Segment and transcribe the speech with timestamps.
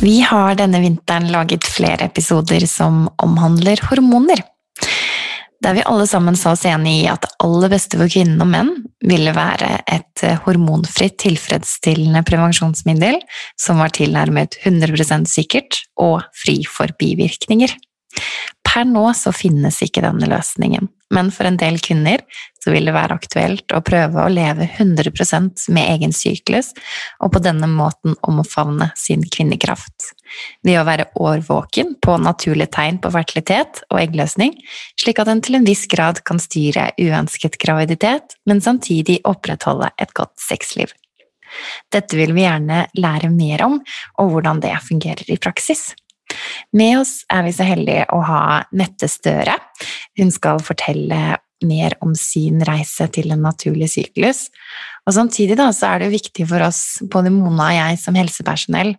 [0.00, 4.40] Vi har denne vinteren laget flere episoder som omhandler hormoner.
[5.60, 8.48] Der vi alle sammen sa oss enig i at det aller beste for kvinner og
[8.48, 8.70] menn
[9.04, 13.20] ville være et hormonfritt, tilfredsstillende prevensjonsmiddel
[13.60, 17.76] som var tilnærmet 100% sikkert og fri for bivirkninger.
[18.64, 22.22] Per nå så finnes ikke denne løsningen, men for en del kvinner
[22.60, 26.70] så vil det være aktuelt å prøve å leve 100% med egen syklus,
[27.24, 30.12] og på denne måten omfavne sin kvinnekraft.
[30.66, 34.54] Ved å være årvåken på naturlige tegn på fertilitet og eggløsning,
[35.00, 40.12] slik at en til en viss grad kan styre uønsket graviditet, men samtidig opprettholde et
[40.16, 40.92] godt sexliv.
[41.90, 43.80] Dette vil vi gjerne lære mer om,
[44.22, 45.90] og hvordan det fungerer i praksis.
[46.76, 48.42] Med oss er vi så heldige å ha
[48.76, 49.56] Mette Støre.
[50.18, 54.46] Hun skal fortelle mer om sin reise til en naturlig syklus.
[55.04, 58.94] Og samtidig da, så er det viktig for oss, både Mona og jeg som helsepersonell,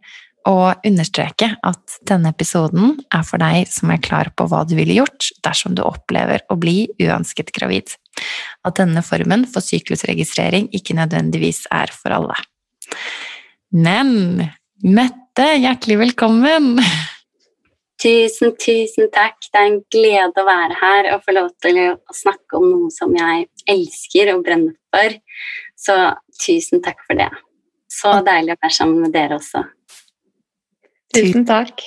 [0.50, 4.96] å understreke at denne episoden er for deg som er klar på hva du ville
[4.98, 7.94] gjort dersom du opplever å bli uønsket gravid.
[8.66, 12.38] At denne formen for syklusregistrering ikke nødvendigvis er for alle.
[13.70, 14.42] Men
[14.82, 16.80] Mette, hjertelig velkommen!
[18.02, 19.38] Tusen, tusen takk.
[19.52, 22.94] Det er en glede å være her og få lov til å snakke om noe
[22.94, 25.20] som jeg elsker og brenner for.
[25.78, 25.98] Så
[26.42, 27.30] tusen takk for det.
[27.92, 29.62] Så deilig å være sammen med dere også.
[31.12, 31.84] Tusen takk.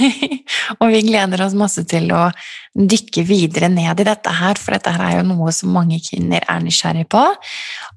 [0.80, 2.28] og vi gleder oss masse til å
[2.74, 6.46] dykke videre ned i dette her, for dette her er jo noe som mange kvinner
[6.46, 7.22] er nysgjerrig på.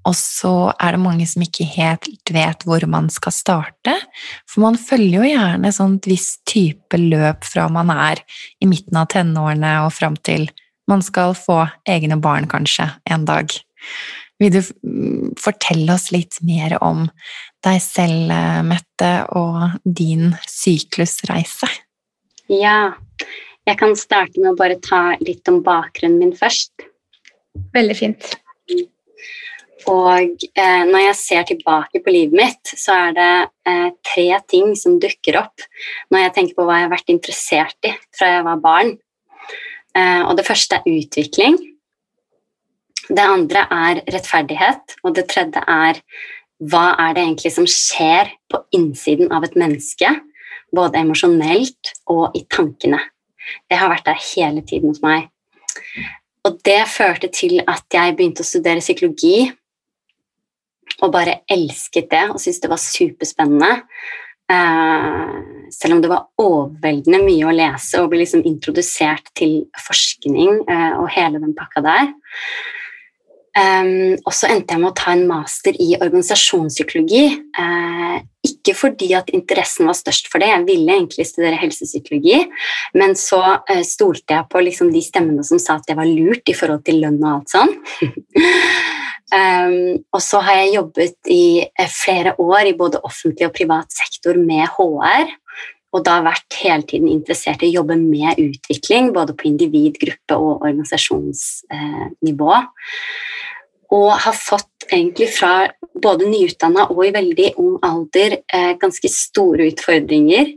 [0.07, 3.95] Og så er det mange som ikke helt vet hvor man skal starte.
[4.47, 8.23] For man følger jo gjerne sånn et visst type løp fra man er
[8.63, 10.47] i midten av tenårene og fram til
[10.87, 13.51] man skal få egne barn, kanskje, en dag.
[14.39, 14.61] Vil du
[15.41, 17.07] fortelle oss litt mer om
[17.65, 18.31] deg selv,
[18.67, 21.69] Mette, og din syklusreise?
[22.47, 22.93] Ja.
[23.67, 26.87] Jeg kan starte med å bare ta litt om bakgrunnen min først.
[27.75, 28.37] Veldig fint.
[29.87, 33.31] Og eh, når jeg ser tilbake på livet mitt, så er det
[33.69, 35.63] eh, tre ting som dukker opp
[36.11, 38.95] når jeg tenker på hva jeg har vært interessert i fra jeg var barn.
[39.95, 41.55] Eh, og det første er utvikling.
[43.07, 44.97] Det andre er rettferdighet.
[45.07, 46.01] Og det tredje er
[46.57, 50.09] hva er det egentlig som skjer på innsiden av et menneske?
[50.75, 52.99] Både emosjonelt og i tankene.
[53.71, 55.29] Det har vært der hele tiden hos meg.
[56.43, 59.47] Og det førte til at jeg begynte å studere psykologi
[61.03, 63.73] og bare elsket det og syntes det var superspennende.
[64.47, 70.61] Uh, selv om det var overveldende mye å lese og bli liksom introdusert til forskning
[70.69, 72.13] uh, og hele den pakka der.
[73.57, 77.23] Um, og så endte jeg med å ta en master i organisasjonspsykologi.
[78.47, 82.43] Ikke fordi at interessen var størst for det, jeg ville egentlig studere helsepsykologi,
[83.01, 83.41] men så
[83.83, 87.01] stolte jeg på liksom, de stemmene som sa at det var lurt i forhold til
[87.01, 87.73] lønn og alt sånn.
[89.33, 93.91] um, og så har jeg jobbet i uh, flere år i både offentlig og privat
[93.93, 95.27] sektor med HR.
[95.95, 100.35] Og da vært hele tiden interessert i å jobbe med utvikling, både på individ-, gruppe-
[100.37, 102.53] og organisasjonsnivå
[103.95, 105.67] og har fått egentlig fra
[106.01, 110.51] både nyutdanna og i veldig ung alder eh, ganske store utfordringer.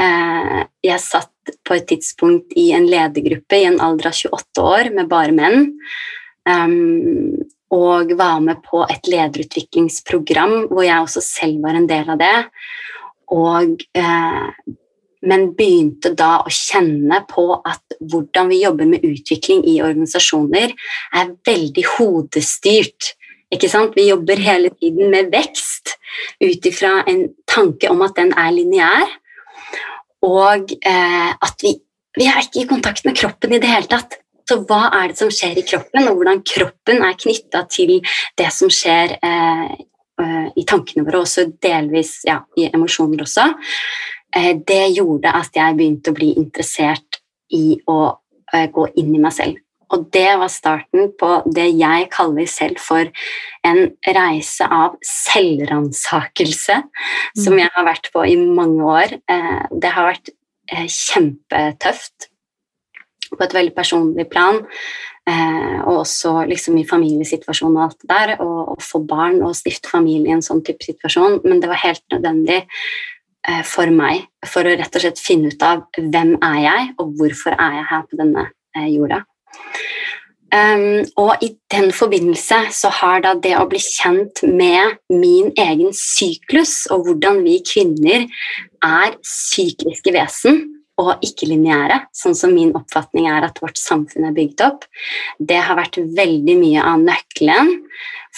[0.00, 1.30] Eh, jeg satt
[1.66, 5.72] på et tidspunkt i en ledergruppe i en alder av 28 år med bare menn.
[6.42, 7.38] Um,
[7.72, 12.36] og var med på et lederutviklingsprogram hvor jeg også selv var en del av det.
[13.32, 14.76] Og eh,
[15.22, 20.74] men begynte da å kjenne på at hvordan vi jobber med utvikling i organisasjoner,
[21.14, 23.12] er veldig hodestyrt.
[23.52, 23.94] Ikke sant?
[23.94, 25.94] Vi jobber hele tiden med vekst
[26.42, 29.14] ut ifra en tanke om at den er lineær,
[30.26, 31.76] og eh, at vi,
[32.18, 34.21] vi er ikke i kontakt med kroppen i det hele tatt.
[34.52, 37.94] Så hva er det som skjer i kroppen, og hvordan kroppen er knytta til
[38.36, 39.68] det som skjer eh,
[40.20, 43.46] eh, i tankene våre, også delvis ja, i emosjoner også.
[44.36, 47.22] Eh, det gjorde at jeg begynte å bli interessert
[47.56, 48.00] i å
[48.52, 49.62] eh, gå inn i meg selv.
[49.92, 53.08] Og det var starten på det jeg kaller selv for
[53.64, 57.40] en reise av selvransakelse, mm.
[57.40, 59.16] som jeg har vært på i mange år.
[59.32, 60.34] Eh, det har vært
[60.92, 62.31] kjempetøft
[63.38, 64.62] på et veldig personlig plan.
[65.86, 68.32] og også liksom i familiesituasjonen og alt det der.
[68.42, 71.40] Å få barn og stifte familie i en sånn type situasjon.
[71.44, 72.64] Men det var helt nødvendig
[73.42, 77.16] Eh, for meg, for å rett og slett finne ut av hvem er jeg, og
[77.18, 78.44] hvorfor er jeg her på denne
[78.78, 79.24] eh, jorda.
[80.52, 85.94] Um, og i den forbindelse så har da det å bli kjent med min egen
[85.96, 88.28] syklus, og hvordan vi kvinner
[88.84, 90.60] er sykliske vesen
[91.00, 94.84] og ikke-lineære, sånn som min oppfatning er at vårt samfunn er bygd opp,
[95.40, 97.72] det har vært veldig mye av nøkkelen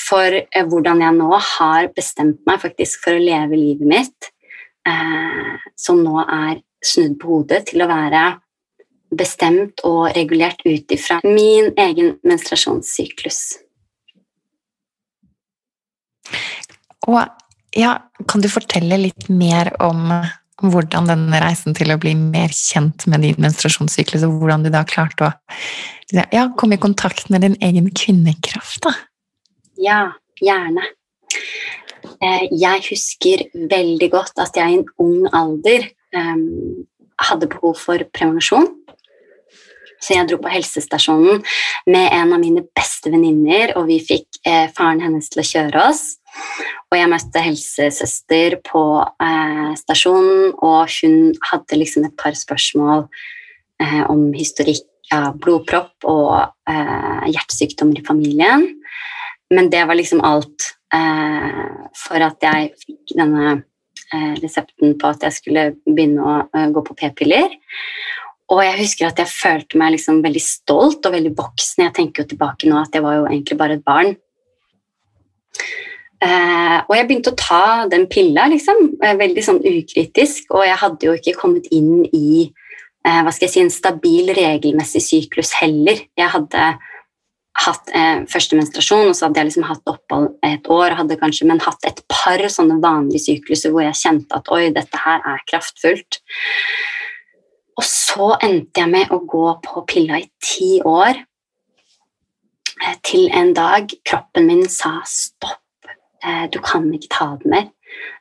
[0.06, 4.31] for eh, hvordan jeg nå har bestemt meg faktisk for å leve livet mitt
[4.87, 8.25] eh, som nå er snudd på hodet til å være
[9.15, 13.41] bestemt og regulert ut ifra min egen menstruasjonssyklus.
[17.06, 17.21] Og
[17.77, 17.93] ja,
[18.31, 20.11] kan du fortelle litt mer om
[20.62, 24.85] hvordan denne reisen til å bli mer kjent med din menstruasjonssyklus, og hvordan du da
[24.87, 25.33] klarte å
[26.13, 28.84] ja, komme i kontakt med din egen kvinnekraft?
[28.87, 28.94] da?
[29.81, 30.01] Ja,
[30.43, 30.87] gjerne.
[32.23, 36.87] Eh, jeg husker veldig godt at jeg i en ung alder um,
[37.20, 38.69] hadde behov for prevensjon.
[40.05, 41.41] Så jeg dro på helsestasjonen
[41.89, 45.87] med en av mine beste venninner, og vi fikk eh, faren hennes til å kjøre
[45.89, 46.03] oss.
[46.91, 53.06] Og jeg møtte helsesøster på eh, stasjonen, og hun hadde liksom et par spørsmål
[53.82, 56.36] eh, om historikk av blodpropp og
[56.70, 58.69] eh, hjertesykdommer i familien.
[59.55, 61.62] Men det var liksom alt eh,
[61.98, 66.84] for at jeg fikk denne eh, resepten på at jeg skulle begynne å eh, gå
[66.86, 67.58] på p-piller.
[68.53, 71.86] Og jeg husker at jeg følte meg liksom veldig stolt og veldig voksen.
[71.86, 74.14] Jeg tenker jo tilbake nå at jeg var jo egentlig bare et barn.
[76.25, 80.49] Eh, og jeg begynte å ta den pilla, liksom, eh, veldig sånn ukritisk.
[80.55, 82.51] Og jeg hadde jo ikke kommet inn i
[83.05, 86.01] eh, hva skal jeg si, en stabil, regelmessig syklus heller.
[86.17, 86.65] Jeg hadde
[87.55, 91.47] hatt eh, første menstruasjon, og så hadde jeg liksom hatt opphold et år, hadde kanskje,
[91.51, 95.45] men hatt et par sånne vanlige sykluser hvor jeg kjente at oi, dette her er
[95.51, 96.19] kraftfullt.
[97.79, 101.21] Og så endte jeg med å gå på pilla i ti år,
[102.83, 105.63] eh, til en dag kroppen min sa stopp,
[106.53, 107.67] du kan ikke ta det mer.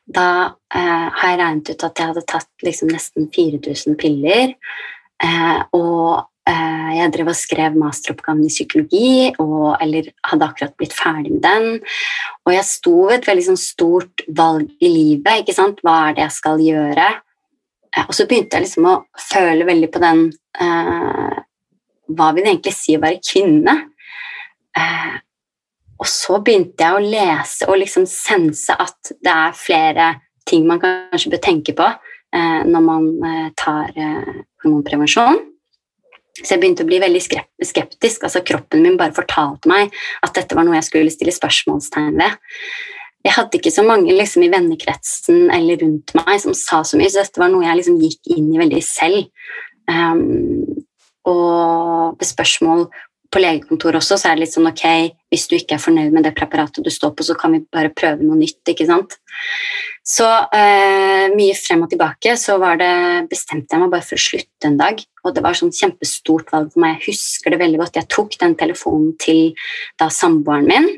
[0.04, 0.28] Da
[0.74, 4.54] eh, har jeg regnet ut at jeg hadde tatt liksom nesten 4000 piller.
[5.24, 10.96] Eh, og eh, jeg drev og skrev masteroppgaven i psykologi, og, eller hadde akkurat blitt
[10.96, 11.68] ferdig med den.
[12.44, 15.42] Og jeg sto ved et veldig sånn, stort valg i livet.
[15.42, 15.80] ikke sant?
[15.84, 17.08] Hva er det jeg skal gjøre?
[17.94, 20.26] Eh, og så begynte jeg liksom å føle veldig på den
[20.60, 21.42] eh,
[22.14, 23.78] Hva vil det egentlig si å være kvinne?
[24.76, 25.14] Eh,
[26.00, 30.08] og så begynte jeg å lese og liksom sense at det er flere
[30.48, 35.40] ting man kanskje bør tenke på eh, når man eh, tar eh, hormonprevensjon.
[36.34, 38.24] Så jeg begynte å bli veldig skeptisk.
[38.26, 42.34] altså Kroppen min bare fortalte meg at dette var noe jeg skulle stille spørsmålstegn ved.
[43.24, 47.08] Jeg hadde ikke så mange liksom, i vennekretsen eller rundt meg som sa så mye,
[47.08, 49.30] så dette var noe jeg liksom, gikk inn i veldig selv.
[49.88, 50.82] Um,
[51.28, 52.88] og ved spørsmål
[53.34, 54.84] på legekontoret også, så er det litt sånn ok,
[55.32, 57.90] hvis du ikke er fornøyd med det preparatet du står på, så kan vi bare
[57.90, 59.16] prøve noe nytt, ikke sant.
[60.06, 62.92] Så eh, mye frem og tilbake så det,
[63.30, 65.00] bestemte jeg meg bare for å slutte en dag.
[65.24, 66.98] Og det var sånn kjempestort valg for meg.
[67.00, 67.98] Jeg husker det veldig godt.
[67.98, 69.54] Jeg tok den telefonen til
[70.00, 70.90] da samboeren min.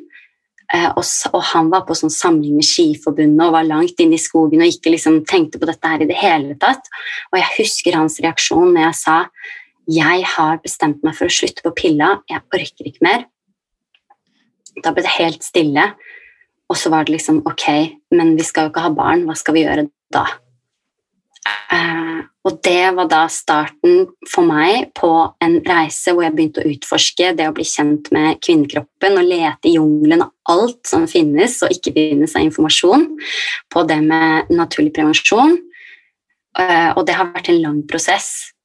[0.75, 4.23] Eh, og, og, han var på sånn samling med Skiforbundet og var langt inne i
[4.23, 6.91] skogen og ikke liksom tenkte på dette her i det hele tatt.
[7.31, 9.21] Og jeg husker hans reaksjon når jeg sa
[9.87, 13.27] jeg har bestemt meg for å slutte på pilla, jeg orker ikke mer.
[14.83, 15.93] Da ble det helt stille,
[16.67, 17.69] og så var det liksom ok,
[18.17, 20.27] men vi skal jo ikke ha barn, hva skal vi gjøre da?
[21.71, 25.11] Uh, og det var da starten for meg på
[25.43, 29.71] en reise hvor jeg begynte å utforske det å bli kjent med kvinnekroppen og lete
[29.71, 33.09] i jungelen av alt som finnes og ikke finnes av informasjon
[33.75, 35.57] på det med naturlig prevensjon.
[36.57, 38.56] Uh, og det har vært en lang prosess.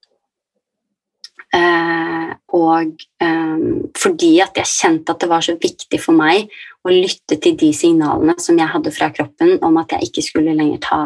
[1.51, 3.63] Eh, og eh,
[3.99, 6.51] fordi at jeg kjente at det var så viktig for meg
[6.87, 10.55] å lytte til de signalene som jeg hadde fra kroppen om at jeg ikke skulle
[10.55, 10.99] lenger ta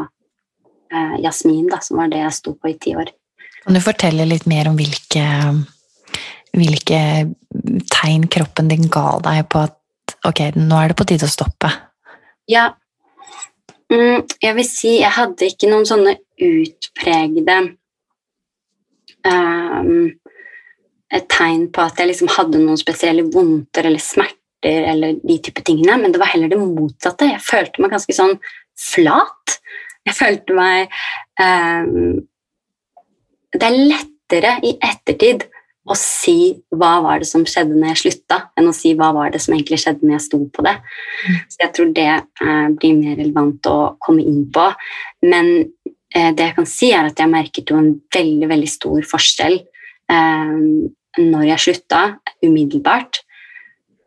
[0.94, 3.10] eh, Jasmin, da, som var det jeg sto på i ti år.
[3.66, 5.26] Kan du fortelle litt mer om hvilke,
[6.54, 7.02] hvilke
[7.90, 9.80] tegn kroppen din ga deg på at
[10.30, 11.72] ok, nå er det på tide å stoppe?
[12.52, 12.68] Ja,
[13.90, 17.58] mm, jeg vil si jeg hadde ikke noen sånne utpregede
[19.26, 20.14] um,
[21.16, 25.62] et tegn på at jeg liksom hadde noen spesielle vondter eller smerter eller de type
[25.66, 27.30] tingene, men det var heller det motsatte.
[27.30, 28.38] Jeg følte meg ganske sånn
[28.80, 29.58] flat.
[30.06, 30.96] Jeg følte meg
[31.42, 32.24] um,
[33.56, 35.46] Det er lettere i ettertid
[35.86, 39.30] å si hva var det som skjedde når jeg slutta, enn å si hva var
[39.34, 40.74] det som egentlig skjedde når jeg sto på det.
[40.82, 41.36] Mm.
[41.54, 42.10] Så jeg tror det
[42.42, 44.66] uh, blir mer relevant å komme inn på.
[45.30, 49.06] Men uh, det jeg kan si, er at jeg merket jo en veldig, veldig stor
[49.14, 50.58] forskjell uh,
[51.22, 52.02] når jeg slutta,
[52.44, 53.22] umiddelbart.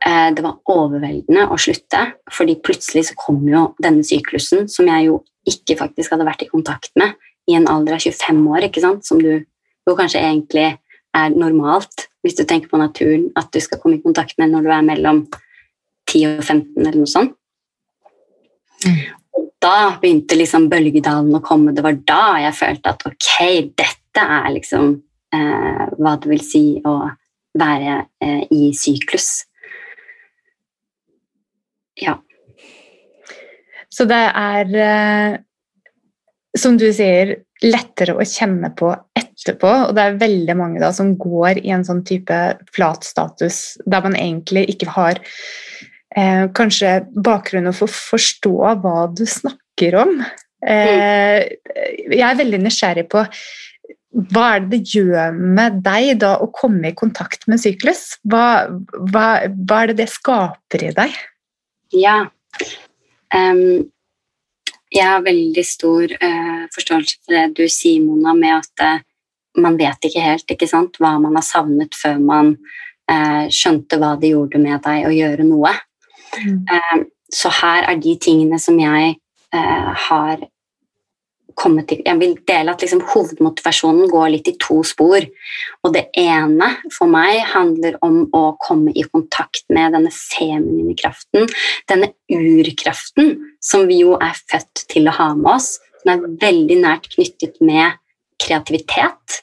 [0.06, 5.08] Eh, det var overveldende å slutte, fordi plutselig så kom jo denne syklusen, som jeg
[5.08, 7.16] jo ikke faktisk hadde vært i kontakt med
[7.48, 9.06] i en alder av 25 år, ikke sant?
[9.08, 9.32] som du
[9.88, 10.68] jo kanskje egentlig
[11.16, 14.66] er normalt hvis du tenker på naturen, at du skal komme i kontakt med når
[14.66, 15.22] du er mellom
[16.08, 17.34] 10 og 15 eller noe sånt.
[18.84, 18.98] Mm.
[19.38, 21.74] Og da begynte liksom bølgedalen å komme.
[21.74, 23.30] Det var da jeg følte at ok,
[23.78, 24.96] dette er liksom
[25.32, 26.94] hva det vil si å
[27.58, 29.44] være eh, i syklus.
[31.98, 32.18] Ja.
[33.88, 35.38] Så det er, eh,
[36.58, 41.16] som du sier, lettere å kjenne på etterpå, og det er veldig mange da som
[41.18, 42.36] går i en sånn type
[42.74, 45.18] flat status der man egentlig ikke har
[46.14, 48.54] eh, kanskje bakgrunnen for å forstå
[48.84, 50.20] hva du snakker om.
[50.62, 51.48] Eh,
[52.12, 53.24] jeg er veldig nysgjerrig på
[54.18, 58.16] hva er det det gjør med deg da å komme i kontakt med syklus?
[58.26, 58.66] Hva,
[59.12, 61.14] hva, hva er det det skaper i deg?
[61.94, 62.16] Ja.
[63.34, 63.86] Um,
[64.90, 69.06] jeg har veldig stor uh, forståelse for det du sier, Mona, med at uh,
[69.62, 74.16] man vet ikke helt ikke sant, hva man har savnet før man uh, skjønte hva
[74.18, 75.76] det gjorde med deg å gjøre noe.
[76.38, 77.06] Mm.
[77.32, 79.14] Så her er de tingene som jeg
[79.48, 80.42] har
[81.58, 85.24] til Jeg vil dele at liksom hovedmotivasjonen går litt i to spor.
[85.84, 91.48] Og det ene for meg handler om å komme i kontakt med denne feminine kraften.
[91.88, 95.78] Denne urkraften som vi jo er født til å ha med oss.
[96.04, 97.98] Den er veldig nært knyttet med
[98.38, 99.42] kreativitet.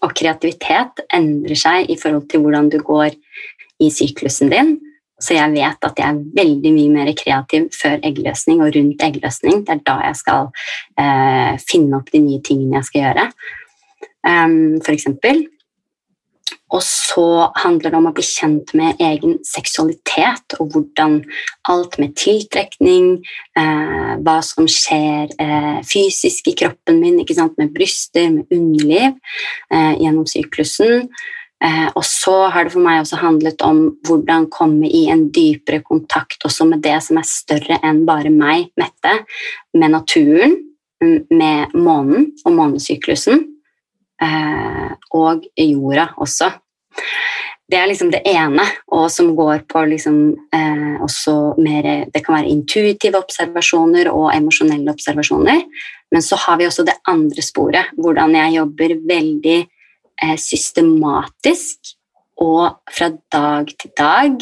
[0.00, 3.12] Og kreativitet endrer seg i forhold til hvordan du går
[3.80, 4.78] i syklusen din.
[5.20, 9.64] Så jeg vet at jeg er veldig mye mer kreativ før eggløsning og rundt eggløsning.
[9.66, 10.50] Det er da jeg skal
[11.00, 13.30] eh, finne opp de nye tingene jeg skal gjøre,
[14.26, 15.48] um, for eksempel.
[16.70, 21.16] og så handler det om å bli kjent med egen seksualitet og hvordan
[21.72, 23.24] alt med tiltrekning,
[23.58, 27.18] eh, hva som skjer eh, fysisk i kroppen min,
[27.58, 29.18] med bryster, med underliv,
[29.74, 31.10] eh, gjennom syklusen.
[31.64, 35.82] Eh, og så har det for meg også handlet om hvordan komme i en dypere
[35.84, 39.12] kontakt også med det som er større enn bare meg, Mette,
[39.76, 40.56] med naturen,
[41.00, 43.44] med månen og månesyklusen
[44.24, 46.50] eh, og jorda også.
[47.70, 50.16] Det er liksom det ene, og som går på liksom,
[50.56, 55.62] eh, også mer Det kan være intuitive observasjoner og emosjonelle observasjoner.
[56.10, 59.58] Men så har vi også det andre sporet, hvordan jeg jobber veldig
[60.40, 61.94] systematisk
[62.40, 64.36] og fra dag til dag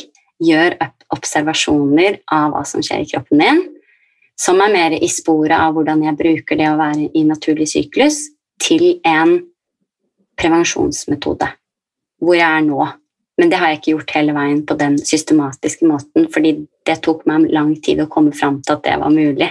[0.44, 0.76] gjør
[1.14, 3.62] observasjoner av hva som skjer i kroppen min,
[4.38, 8.28] som er mer i sporet av hvordan jeg bruker det å være i naturlig syklus,
[8.62, 9.38] til en
[10.38, 11.48] prevensjonsmetode.
[12.22, 12.86] Hvor jeg er nå.
[13.38, 16.56] Men det har jeg ikke gjort hele veien på den systematiske måten, fordi
[16.86, 19.50] det tok meg lang tid å komme fram til at det var mulig.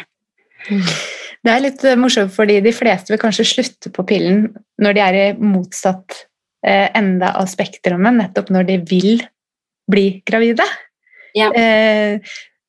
[1.47, 4.49] Det er litt eh, morsomt, fordi de fleste vil kanskje slutte på pillen
[4.83, 6.17] når de er i motsatt
[6.67, 9.23] eh, ende av spektrumet, nettopp når de vil
[9.87, 10.65] bli gravide.
[11.37, 11.47] Ja.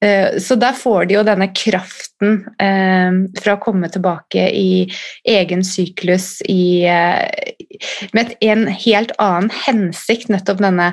[0.05, 4.85] Eh, så der får de jo denne kraften eh, fra å komme tilbake i
[5.26, 10.93] egen syklus i, eh, med en helt annen hensikt, nettopp denne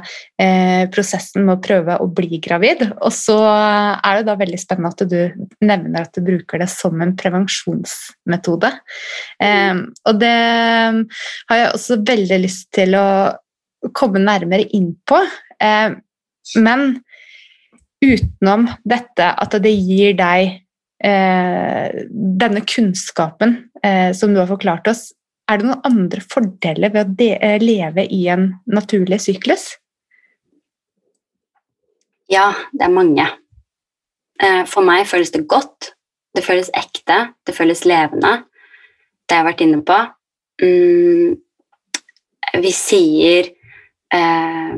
[0.93, 2.81] prosessen med å prøve å bli gravid.
[2.99, 6.99] Og så er det da veldig spennende at du nevner at du bruker det som
[7.01, 8.71] en prevensjonsmetode.
[9.39, 13.07] Og det har jeg også veldig lyst til å
[13.95, 15.21] komme nærmere inn på.
[16.59, 16.85] Men
[18.03, 20.57] utenom dette at det gir deg
[21.03, 25.09] eh, denne kunnskapen eh, som du har forklart oss,
[25.45, 29.75] er det noen andre fordeler ved å de, eh, leve i en naturlig syklus?
[32.31, 33.27] Ja, det er mange.
[34.41, 35.93] Eh, for meg føles det godt.
[36.35, 37.35] Det føles ekte.
[37.45, 38.43] Det føles levende.
[39.25, 39.99] Det jeg har vært inne på.
[40.61, 41.37] Mm,
[42.63, 43.51] vi sier
[44.13, 44.73] eh,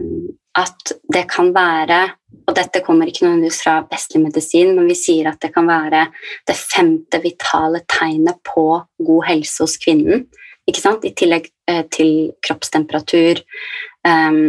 [0.58, 2.02] at det kan være
[2.48, 6.06] og dette kommer ikke nødvendigvis fra vestlig medisin, men vi sier at det kan være
[6.48, 8.68] det femte vitale tegnet på
[9.04, 10.26] god helse hos kvinnen.
[10.68, 13.40] I tillegg eh, til kroppstemperatur,
[14.08, 14.40] eh,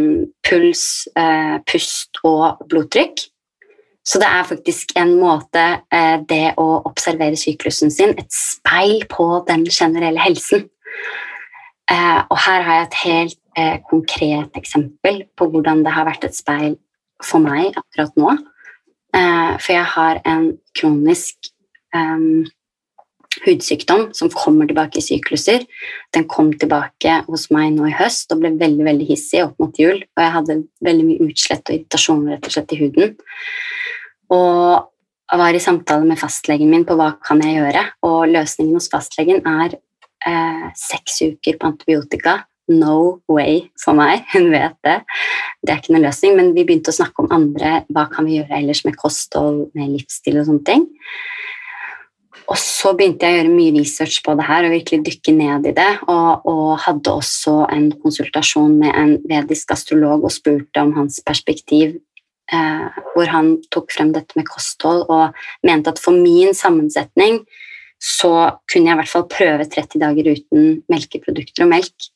[0.46, 0.84] puls,
[1.18, 3.26] eh, pust og blodtrykk.
[4.08, 9.44] Så det er faktisk en måte, eh, det å observere syklusen sin, et speil på
[9.46, 10.68] den generelle helsen.
[11.88, 16.74] Og her har jeg et helt konkret eksempel på hvordan det har vært et speil
[17.24, 18.36] for meg akkurat nå.
[19.16, 21.50] Eh, for jeg har en kronisk
[21.96, 22.44] um,
[23.44, 25.64] hudsykdom som kommer tilbake i sykluser.
[26.14, 29.80] Den kom tilbake hos meg nå i høst og ble veldig veldig hissig opp mot
[29.80, 30.02] jul.
[30.02, 33.16] Og jeg hadde veldig mye utslett og irritasjon rett og slett i huden.
[34.34, 34.88] Og
[35.28, 38.88] jeg var i samtale med fastlegen min på hva kan jeg gjøre, og løsningen hos
[38.88, 39.74] fastlegen er
[40.24, 44.24] eh, seks uker på antibiotika no way for meg.
[44.32, 45.00] Hun vet det.
[45.62, 48.38] Det er ikke noen løsning, men vi begynte å snakke om andre hva kan vi
[48.38, 50.88] gjøre ellers med kosthold, med livsstil og sånne ting.
[52.48, 55.68] Og så begynte jeg å gjøre mye research på det her og virkelig dykke ned
[55.68, 55.90] i det.
[56.08, 61.98] Og, og hadde også en konsultasjon med en vedisk astrolog og spurte om hans perspektiv,
[62.52, 67.42] eh, hvor han tok frem dette med kosthold og mente at for min sammensetning
[67.98, 68.32] så
[68.70, 72.08] kunne jeg i hvert fall prøve 30 dager uten melkeprodukter og melk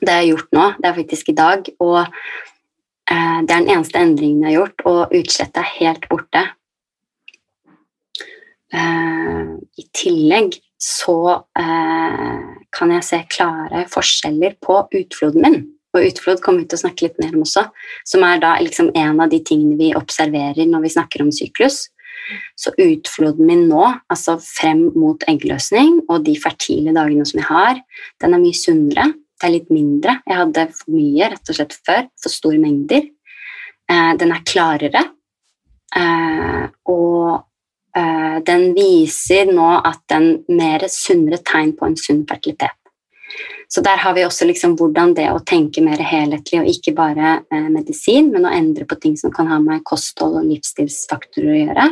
[0.00, 0.66] det har jeg gjort nå.
[0.78, 1.70] Det er faktisk i dag.
[1.84, 6.44] Og eh, det er den eneste endringen jeg har gjort, og utslettet er helt borte.
[8.74, 9.42] Eh,
[9.80, 11.18] I tillegg så
[11.58, 12.38] eh,
[12.74, 15.60] kan jeg se klare forskjeller på utfloden min.
[15.96, 17.64] Og utflod kommer vi til å snakke litt mer om også,
[18.06, 21.86] som er da liksom en av de tingene vi observerer når vi snakker om syklus.
[22.60, 27.80] Så utfloden min nå, altså frem mot eggløsning og de fertile dagene som jeg har,
[28.20, 29.06] den er mye sunnere
[29.38, 30.18] det er litt mindre.
[30.26, 32.08] Jeg hadde for mye rett og slett før.
[32.18, 33.06] For store mengder.
[33.88, 35.04] Eh, den er klarere.
[35.96, 37.38] Eh, og
[37.96, 42.74] eh, den viser nå at den mer sunnere tegn på en sunn fertilitet.
[43.68, 47.38] Så der har vi også liksom hvordan det å tenke mer helhetlig og ikke bare
[47.52, 51.60] eh, medisin, men å endre på ting som kan ha med kosthold og livsstilsfaktorer å
[51.62, 51.88] gjøre.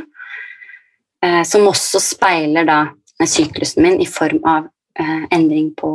[1.24, 2.80] Eh, som også speiler da
[3.22, 4.72] syklusen min i form av
[5.32, 5.88] endring på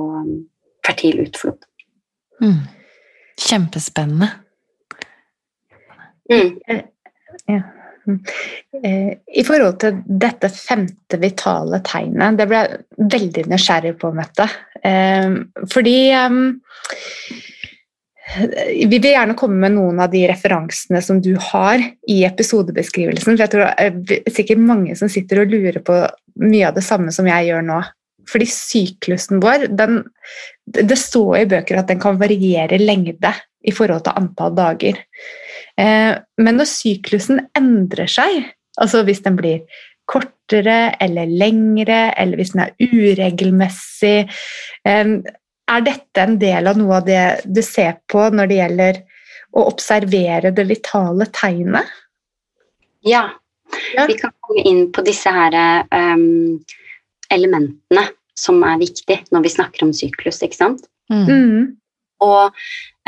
[0.92, 1.68] fertil utflod.
[2.42, 2.62] Mm.
[3.50, 4.30] Kjempespennende.
[6.32, 6.60] Mm.
[6.68, 6.82] Eh,
[7.46, 7.62] ja.
[8.08, 8.24] Mm.
[8.84, 14.48] Eh, I forhold til dette femte vitale tegnet, det ble jeg veldig nysgjerrig på, Mette.
[14.84, 15.38] Eh,
[15.70, 15.98] fordi
[18.32, 23.36] vi vil gjerne komme med noen av de referansene som du har i episodebeskrivelsen.
[23.36, 23.66] for jeg tror
[24.08, 25.98] det er sikkert mange som sitter og lurer på
[26.40, 27.82] mye av det samme som jeg gjør nå.
[28.32, 30.04] Fordi syklusen vår den,
[30.72, 33.34] Det står i bøker at den kan variere lengde
[33.68, 35.00] i forhold til antall dager.
[35.80, 38.46] Eh, men når syklusen endrer seg,
[38.82, 39.62] altså hvis den blir
[40.12, 44.18] kortere eller lengre, eller hvis den er uregelmessig
[44.88, 45.14] eh,
[45.72, 49.02] er dette en del av noe av det du ser på når det gjelder
[49.56, 51.88] å observere det vitale tegnet?
[53.08, 53.28] Ja.
[53.96, 54.08] ja.
[54.08, 55.56] Vi kan komme inn på disse her
[55.92, 56.60] um,
[57.32, 58.06] elementene
[58.42, 60.90] som er viktig når vi snakker om syklus, ikke sant?
[61.12, 61.28] Mm.
[61.28, 61.70] mm.
[62.22, 62.54] Og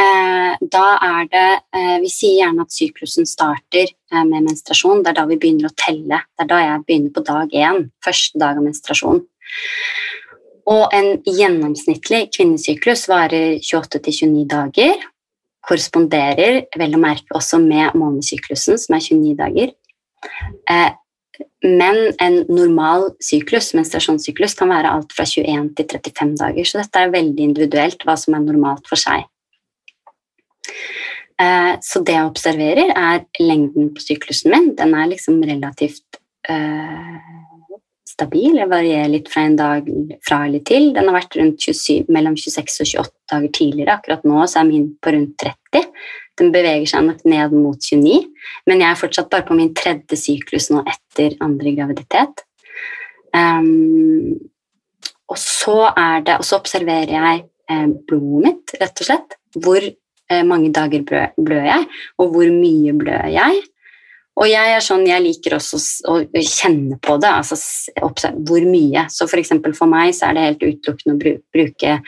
[0.02, 5.04] eh, da er det eh, Vi sier gjerne at syklusen starter eh, med menstruasjon.
[5.06, 6.24] Det er da vi begynner å telle.
[6.34, 7.88] Det er da jeg begynner på dag én.
[8.06, 9.22] Første dag av menstruasjon.
[10.74, 15.06] Og en gjennomsnittlig kvinnesyklus varer 28-29 dager.
[15.64, 19.74] Korresponderer vel å merke også med månedssyklusen, som er 29 dager.
[21.40, 26.70] Eh, men en normal syklus, menstruasjonssyklus kan være alt fra 21 til 35 dager.
[26.70, 29.26] Så dette er veldig individuelt hva som er normalt for seg.
[31.42, 34.74] Eh, så det jeg observerer, er lengden på syklusen min.
[34.78, 37.18] Den er liksom relativt uh,
[38.08, 38.60] stabil.
[38.60, 39.88] Jeg varierer litt fra en dag
[40.26, 40.92] fra eller til.
[40.96, 43.98] Den har vært 27, mellom 26 og 28 dager tidligere.
[43.98, 45.90] Akkurat nå er min på rundt 30.
[46.40, 48.24] Den beveger seg nok ned mot 29,
[48.70, 52.46] men jeg er fortsatt bare på min tredje syklus nå etter andre graviditet.
[53.34, 54.40] Um,
[55.30, 59.38] og så er det, og så observerer jeg eh, blodet mitt, rett og slett.
[59.58, 61.88] Hvor eh, mange dager blør jeg,
[62.22, 63.62] og hvor mye blør jeg.
[64.34, 65.78] Og jeg er sånn, jeg liker også
[66.10, 69.04] å kjenne på det, altså hvor mye.
[69.14, 72.00] Så for eksempel for meg så er det helt utelukkende å bruke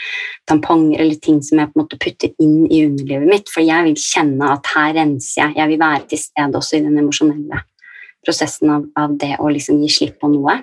[0.49, 3.91] tamponger eller ting som jeg på en måte putter inn i underlivet mitt, for jeg
[3.91, 5.57] vil kjenne at her renser jeg.
[5.59, 7.61] Jeg vil være til stede også i den emosjonelle
[8.25, 10.57] prosessen av, av det å liksom gi slipp på noe.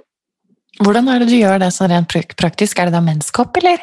[0.82, 2.80] Hvordan er det du gjør det sånn rent praktisk?
[2.80, 3.78] Er det da menskopp, eller?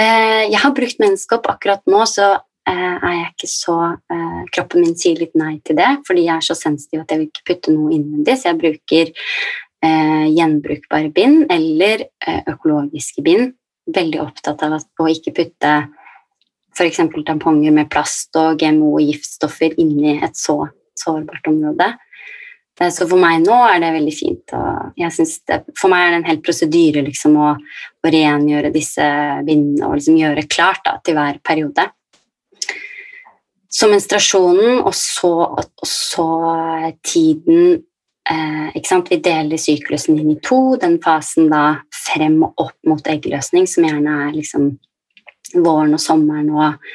[0.00, 2.38] Eh, jeg har brukt menskopp akkurat nå, så
[2.74, 3.76] er jeg ikke så
[4.12, 7.20] eh, Kroppen min sier litt nei til det, fordi jeg er så sensitiv at jeg
[7.20, 9.12] vil ikke putte noe innvendig, så jeg bruker
[9.84, 13.54] eh, gjenbrukbare bind eller eh, økologiske bind.
[13.90, 15.72] Veldig opptatt av å ikke putte
[16.76, 17.00] f.eks.
[17.26, 20.62] tamponger med plast og GMO og giftstoffer inni et så
[21.00, 21.92] sårbart område.
[22.80, 24.54] Eh, så for meg nå er det veldig fint.
[24.54, 29.06] Det, for meg er det en hel prosedyre liksom, å, å, rengjøre disse
[29.46, 31.88] bindene og liksom gjøre klart da, til hver periode.
[33.70, 36.26] Så menstruasjonen, og så, og så
[37.06, 37.76] tiden
[38.30, 39.10] eh, ikke sant?
[39.12, 40.74] Vi deler syklusen inn i to.
[40.80, 44.72] Den fasen da frem og opp mot eggløsning, som gjerne er liksom
[45.54, 46.90] våren og sommeren og,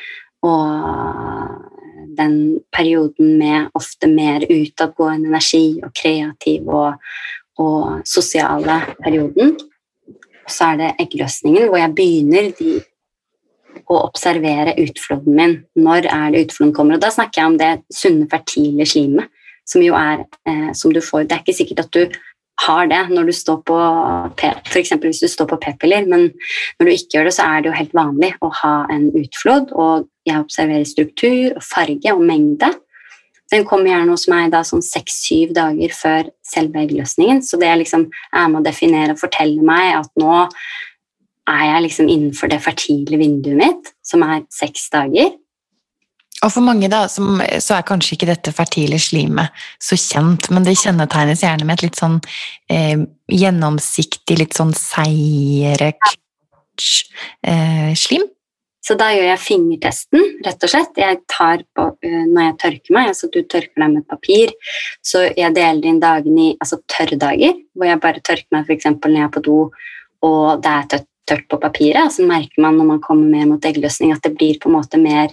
[0.47, 2.35] og den
[2.75, 6.99] perioden med ofte mer utadgående energi og kreativ og,
[7.59, 9.55] og sosiale perioden.
[10.45, 12.77] Og så er det eggløsningen, hvor jeg begynner de
[13.89, 15.57] å observere utflodden min.
[15.79, 16.97] Når er det utflodden kommer?
[16.97, 19.31] Og da snakker jeg om det sunne, fertile slimet,
[19.65, 22.17] som jo er eh, som du får Det er ikke sikkert at du
[22.63, 23.77] har det når du står på
[24.37, 24.93] f.eks.
[25.01, 26.29] hvis du står på p-piller, men
[26.79, 29.73] når du ikke gjør det, så er det jo helt vanlig å ha en utflod,
[29.75, 32.71] og jeg observerer struktur farge og mengde.
[33.51, 38.07] Den kommer gjerne hos meg da sånn seks-syv dager før selve eggløsningen, så det liksom
[38.31, 40.45] er med å definere og fortelle meg at nå
[41.49, 45.33] er jeg liksom innenfor det fertile vinduet mitt, som er seks dager.
[46.43, 50.65] Og for mange da, som, så er kanskje ikke dette fertile slimet så kjent, men
[50.65, 52.19] det kjennetegnes gjerne med et litt sånn
[52.69, 55.93] eh, gjennomsiktig, litt sånn seigere
[57.41, 58.27] eh, slim.
[58.85, 60.99] Så da gjør jeg fingertesten, rett og slett.
[61.01, 64.53] Jeg tar på, uh, når jeg tørker meg, altså du tørker deg med papir,
[65.01, 68.91] så jeg deler inn dagene i altså tørrdager, hvor jeg bare tørker meg f.eks.
[68.93, 69.57] når jeg er på do
[70.25, 72.13] og det er tørt tørt på papiret.
[72.13, 75.01] Så merker man når man kommer mer mot eggløsning, at det blir på en måte
[75.01, 75.29] mer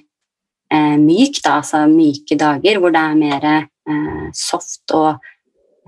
[0.73, 5.11] eh, mykt, altså myke dager hvor det er mer eh, soft og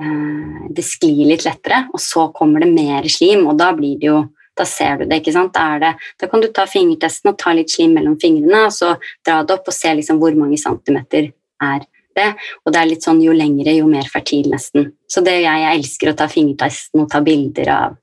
[0.00, 1.86] eh, det sklir litt lettere.
[1.92, 5.18] Og så kommer det mer slim, og da blir det jo da ser du det,
[5.18, 5.50] ikke sant.
[5.56, 8.92] Da, det, da kan du ta fingertesten og ta litt slim mellom fingrene, og så
[9.26, 11.32] dra det opp og se liksom hvor mange centimeter
[11.64, 11.82] er
[12.14, 12.28] det.
[12.62, 14.92] Og det er litt sånn jo lengre, jo mer fertil, nesten.
[15.10, 17.98] Så det jeg, jeg elsker å ta fingertesten og ta bilder av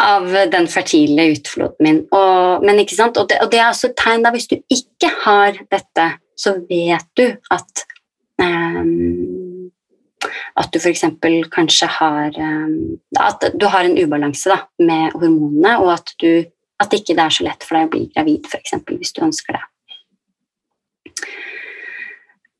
[0.00, 2.00] av den fertile utfloden min.
[2.16, 2.80] Og, men?
[2.80, 6.06] Og det, og det, er også et tegn da hvis du ikke har dette,
[6.38, 7.84] så vet du at
[8.40, 9.68] um,
[10.60, 11.04] at du f.eks.
[11.52, 12.72] kanskje har um,
[13.18, 16.44] At du har en ubalanse da, med hormonene, og at, du,
[16.80, 18.76] at ikke det er så lett for deg å bli gravid, f.eks.
[18.90, 19.64] hvis du ønsker det.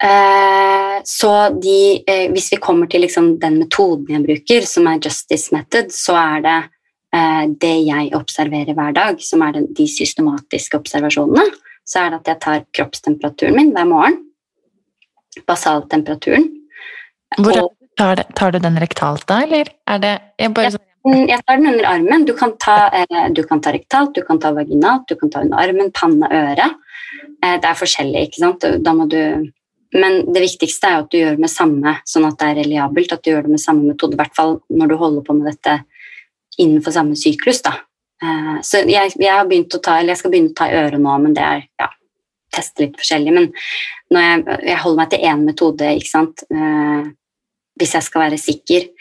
[0.00, 5.00] Eh, så de, eh, hvis vi kommer til liksom den metoden jeg bruker, som er
[5.04, 6.58] justice method, så er det
[7.12, 11.42] det jeg observerer hver dag, som er de systematiske observasjonene,
[11.86, 14.18] så er det at jeg tar kroppstemperaturen min hver morgen.
[15.46, 16.46] Basaltemperaturen.
[17.38, 20.78] Hvor Og- tar, tar du den rektalt da, eller er det jeg bare, Ja.
[21.06, 22.24] Mm, Jeg tar den under armen.
[22.26, 25.40] Du kan ta, eh, du kan ta rektalt, du kan ta vaginalt, du kan ta
[25.40, 26.74] under armen, panne, øre.
[27.42, 28.60] Eh, det er forskjellig, ikke sant.
[28.60, 29.50] Da må du
[29.92, 33.10] Men det viktigste er at du gjør det med samme, sånn at det er reliabelt.
[33.12, 35.52] At du gjør det med samme metode, i hvert fall når du holder på med
[35.52, 35.84] dette
[36.60, 37.62] innenfor samme syklus.
[37.66, 37.76] Da.
[38.22, 41.36] Eh, så jeg, jeg, ta, eller jeg skal begynne å ta i øret nå, men
[41.36, 41.88] det er ja,
[42.54, 43.36] teste litt forskjellig.
[43.36, 43.48] Men
[44.12, 46.44] når jeg, jeg holder meg til én metode, ikke sant.
[46.50, 47.08] Eh,
[47.80, 48.92] hvis jeg skal være sikker.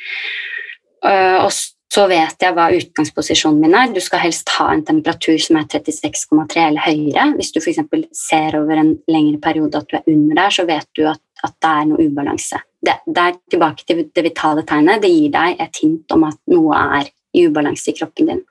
[1.10, 1.52] Eh, og
[1.90, 3.94] så vet jeg hva utgangsposisjonen min er.
[3.94, 7.32] Du skal helst ha en temperatur som er 36,3 eller høyere.
[7.40, 7.82] Hvis du f.eks.
[8.16, 11.56] ser over en lengre periode at du er under der, så vet du at, at
[11.58, 12.62] det er noe ubalanse.
[12.80, 15.02] Det, det er tilbake til det vitale tegnet.
[15.04, 18.42] Det gir deg et hint om at noe er i ubalanse i kroppen din.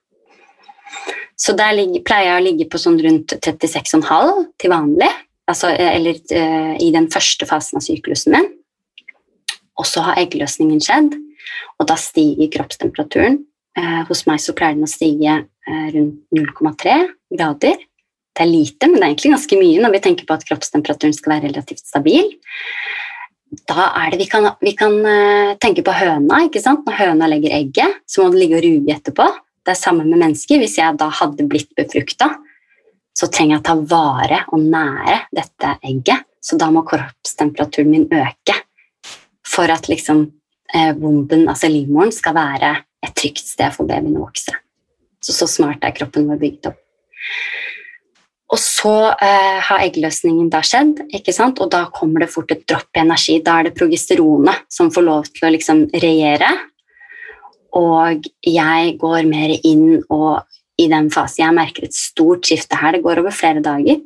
[1.39, 5.11] Så der ligger, pleier jeg å ligge på sånn rundt 36,5 til vanlig.
[5.49, 8.49] Altså, eh, eller uh, i den første fasen av syklusen min.
[9.79, 11.15] Og så har eggløsningen skjedd.
[11.79, 13.39] Og da stiger kroppstemperaturen.
[13.79, 16.97] Uh, hos meg så pleier den å stige uh, rundt 0,3
[17.39, 17.79] grader.
[18.35, 21.15] Det er lite, men det er egentlig ganske mye når vi tenker på at kroppstemperaturen
[21.17, 22.29] skal være relativt stabil.
[23.49, 26.43] Da er det vi kan, vi kan eh, tenke på høna.
[26.45, 26.85] ikke sant?
[26.87, 29.29] Når høna legger egget, så må det ligge og ruge etterpå.
[29.65, 30.61] Det er samme med mennesker.
[30.61, 32.31] Hvis jeg da hadde blitt befrukta,
[33.17, 36.27] så trenger jeg å ta vare og nære dette egget.
[36.45, 38.55] Så da må kroppstemperaturen min øke
[39.49, 40.27] for at liksom
[40.75, 44.55] eh, bomben, altså livmoren, skal være et trygt sted for babyen å vokse.
[45.25, 46.79] Så så smart er kroppen vår bygd opp.
[48.49, 51.03] Og så eh, har eggløsningen da skjedd,
[51.51, 53.39] og da kommer det fort et dropp i energi.
[53.45, 56.49] Da er det progesteronet som får lov til å liksom regjere.
[57.77, 60.47] Og jeg går mer inn og
[60.79, 62.97] i den fasen Jeg merker et stort skifte her.
[62.97, 64.01] Det går over flere dager.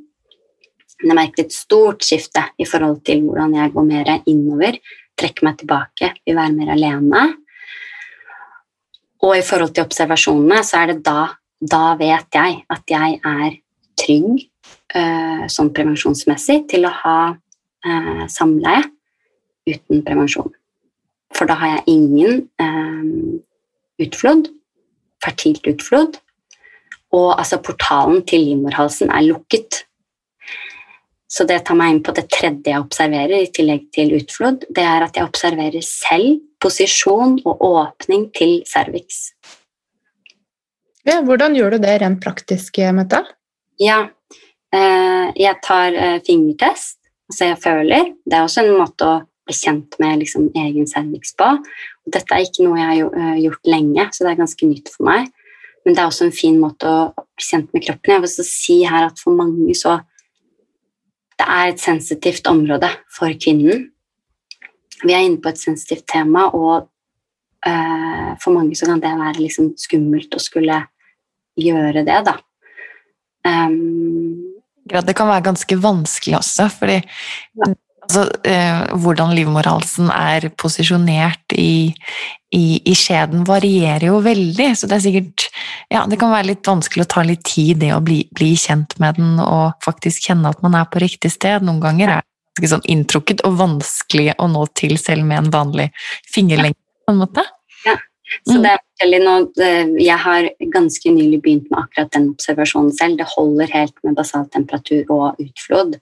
[1.02, 4.80] Men jeg merker et stort skifte i forhold til hvordan jeg går mer innover
[5.18, 7.22] trekker meg tilbake, vil være mer alene.
[9.22, 11.30] Og i forhold til observasjonene, så er det da
[11.62, 13.52] Da vet jeg at jeg er
[14.02, 14.42] trygg
[14.94, 18.84] eh, sånn prevensjonsmessig til å ha eh, samleie
[19.68, 20.50] uten prevensjon.
[21.32, 23.38] For da har jeg ingen eh,
[24.04, 24.50] utflod,
[25.22, 26.18] fertilt utflod,
[27.12, 29.82] og altså portalen til livmorhalsen er lukket.
[31.32, 34.66] Så det tar meg inn på det tredje jeg observerer, i tillegg til utflod.
[34.68, 39.30] Det er at jeg observerer selv posisjon og åpning til cervix.
[41.08, 43.24] Ja, hvordan gjør du det rent praktisk, Mette?
[43.82, 44.02] Ja,
[44.74, 48.10] eh, jeg tar eh, fingertest, altså jeg føler.
[48.24, 49.14] Det er også en måte å
[49.48, 51.48] bli kjent med liksom, egen cervix på.
[51.58, 54.92] Og dette er ikke noe jeg har eh, gjort lenge, så det er ganske nytt
[54.92, 55.32] for meg.
[55.82, 58.14] Men det er også en fin måte å bli kjent med kroppen.
[58.14, 59.98] Jeg vil også si her at for mange så
[61.40, 63.88] Det er et sensitivt område for kvinnen.
[65.02, 66.86] Vi er inne på et sensitivt tema, og
[68.44, 70.76] for mange så kan det være liksom skummelt å skulle
[71.58, 72.36] gjøre det, da.
[73.46, 74.52] Um,
[74.92, 76.98] det kan være ganske vanskelig også, fordi
[78.02, 81.94] altså, eh, hvordan livmorhalsen er posisjonert i,
[82.54, 85.46] i, i skjeden varierer jo veldig, så det er sikkert
[85.92, 88.98] ja, det kan være litt vanskelig å ta litt tid det å bli, bli kjent
[89.02, 91.64] med den og faktisk kjenne at man er på riktig sted.
[91.66, 95.52] Noen ganger er det ganske sånn inntrukket og vanskelig å nå til selv med en
[95.54, 95.90] vanlig
[96.34, 97.46] fingerlengde, på en måte.
[98.46, 98.62] Så Mm.
[98.62, 99.98] det er forskjellig nå.
[100.00, 103.16] Jeg har ganske nylig begynt med akkurat den observasjonen selv.
[103.18, 106.00] Det holder helt med basaltemperatur og utflod.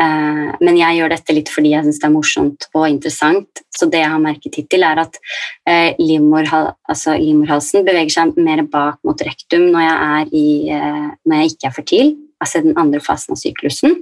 [0.00, 3.62] Eh, Men jeg gjør dette litt fordi jeg syns det er morsomt og interessant.
[3.70, 5.18] Så det jeg har merket hittil, er at
[5.66, 11.36] eh, livmorhal, altså livmorhalsen beveger seg mer bak mot rektum når jeg, i, eh, når
[11.42, 13.94] jeg ikke er fertil, altså den andre fasen av syklusen.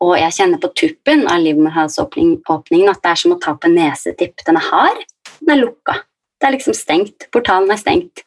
[0.00, 3.76] Og jeg kjenner på tuppen av livmorhalsåpningen at det er som å ta på en
[3.76, 4.40] nesetipp.
[4.46, 5.04] Den er hard,
[5.42, 6.00] den er lukka.
[6.36, 7.28] Det er liksom stengt.
[7.32, 8.22] Portalen er stengt.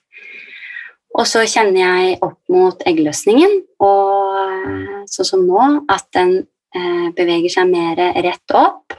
[1.17, 6.36] Og så kjenner jeg opp mot eggløsningen, og sånn som nå, at den
[6.76, 8.93] eh, beveger seg mer rett opp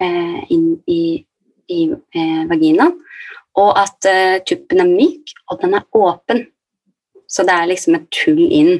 [0.00, 1.20] eh, inn i,
[1.68, 2.96] i eh, vaginaen,
[3.60, 6.46] og at eh, tuppen er myk, og den er åpen.
[7.28, 8.72] Så det er liksom et tull inn.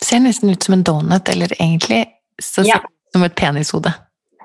[0.00, 2.04] Ser nesten ut som en donut, eller egentlig
[2.40, 2.78] så ser Ja.
[2.84, 3.92] ut som et penishode.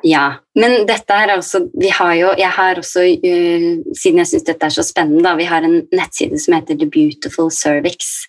[0.06, 4.46] Ja, men dette er også Vi har jo Jeg har også, uh, siden jeg syns
[4.46, 8.28] dette er så spennende, da, vi har en nettside som heter The Beautiful Cervix.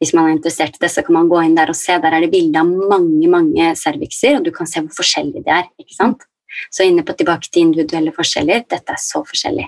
[0.00, 1.98] hvis man er interessert i det, så kan man gå inn der og se.
[2.00, 5.52] Der er det bilde av mange mange cervixer, og du kan se hvor forskjellige de
[5.52, 5.66] er.
[5.78, 6.24] ikke sant?
[6.72, 8.64] Så inne på tilbake til individuelle forskjeller.
[8.64, 9.66] Dette er så forskjellig.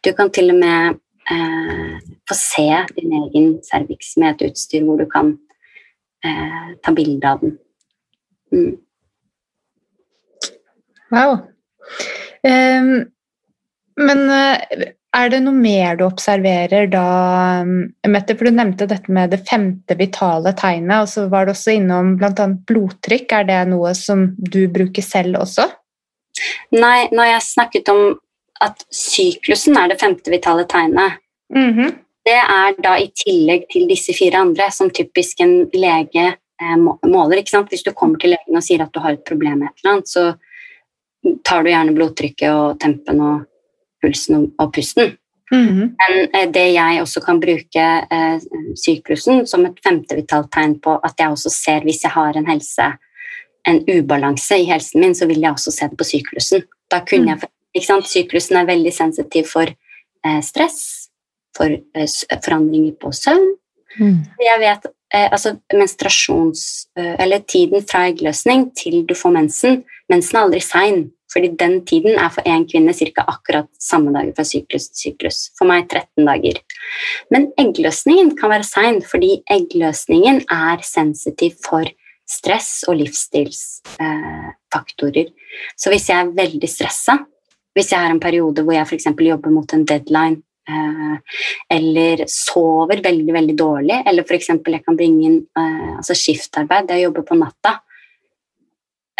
[0.00, 0.96] Du kan til og med
[1.30, 5.34] eh, få se din egen cervix med et utstyr hvor du kan
[6.24, 7.58] eh, ta bilde av den.
[8.54, 8.72] Mm.
[11.12, 11.38] Wow.
[12.44, 12.92] Um,
[14.00, 17.04] men uh, er det noe mer du observerer da,
[17.66, 18.34] mm, Mette?
[18.34, 22.16] For du nevnte dette med det femte vitale tegnet, og så var du også innom
[22.18, 22.48] bl.a.
[22.68, 23.36] blodtrykk.
[23.38, 25.68] Er det noe som du bruker selv også?
[26.74, 28.02] Nei, når jeg snakket om
[28.64, 31.20] at syklusen er det femte vitale tegnet,
[31.54, 31.92] mm -hmm.
[32.26, 36.26] det er da i tillegg til disse fire andre, som typisk en lege
[36.62, 37.38] eh, måler.
[37.38, 37.68] ikke sant?
[37.68, 39.92] Hvis du kommer til legen og sier at du har et problem med et eller
[39.92, 40.34] annet, så
[41.44, 43.44] tar du gjerne blodtrykket og tempen og
[44.02, 45.16] pulsen og, og pusten.
[45.52, 45.88] Mm -hmm.
[46.00, 48.40] Men eh, det jeg også kan bruke eh,
[48.84, 52.46] syklusen som et femte vitalt tegn på at jeg også ser hvis jeg har en
[52.46, 52.92] helse,
[53.68, 56.62] en ubalanse i helsen min, så vil jeg også se det på syklusen.
[56.90, 57.28] Da kunne mm.
[57.28, 58.08] jeg, ikke sant?
[58.08, 59.66] Syklusen er veldig sensitiv for
[60.26, 61.08] eh, stress,
[61.56, 63.54] for eh, forandringer på søvn.
[63.98, 64.24] Mm.
[64.40, 66.86] Jeg vet eh, altså menstruasjons...
[66.98, 69.84] Eh, eller tiden fra eggløsning til du får mensen.
[70.08, 71.10] Mensen er aldri sein.
[71.34, 73.24] Fordi den tiden er for én kvinne ca.
[73.26, 75.50] akkurat samme dag fra syklus til syklus.
[75.58, 76.60] For meg 13 dager.
[77.34, 81.84] Men eggløsningen kan være sein, fordi eggløsningen er sensitiv for
[82.24, 85.26] stress og livsstilsfaktorer.
[85.26, 85.32] Eh,
[85.76, 87.18] Så hvis jeg er veldig stressa,
[87.74, 89.06] hvis jeg har en periode hvor jeg f.eks.
[89.18, 91.16] jobber mot en deadline eh,
[91.76, 94.48] eller sover veldig veldig dårlig, eller f.eks.
[94.48, 97.72] jeg kan bringe inn eh, altså skiftarbeid, jeg jobber på natta,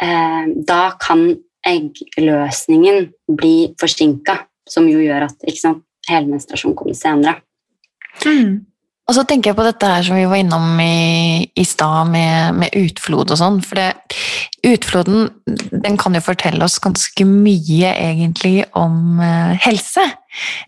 [0.03, 1.21] eh, da kan
[1.69, 7.41] eggløsningen blir forsinka, som jo gjør at sant, hele menstruasjonen kommer senere.
[8.25, 8.65] Mm.
[9.05, 12.57] Og så tenker jeg på dette her som vi var innom i, i stad, med,
[12.57, 13.59] med, utflod og sånn.
[13.65, 13.91] For det,
[14.65, 15.29] utfloden
[15.85, 20.07] den kan jo fortelle oss ganske mye, egentlig, om uh, helse.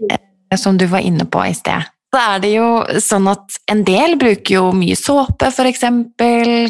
[0.05, 0.21] Uh,
[0.57, 1.89] som du var inne på i sted.
[2.17, 2.69] Så er det jo
[3.05, 5.83] sånn at en del bruker jo mye såpe, f.eks.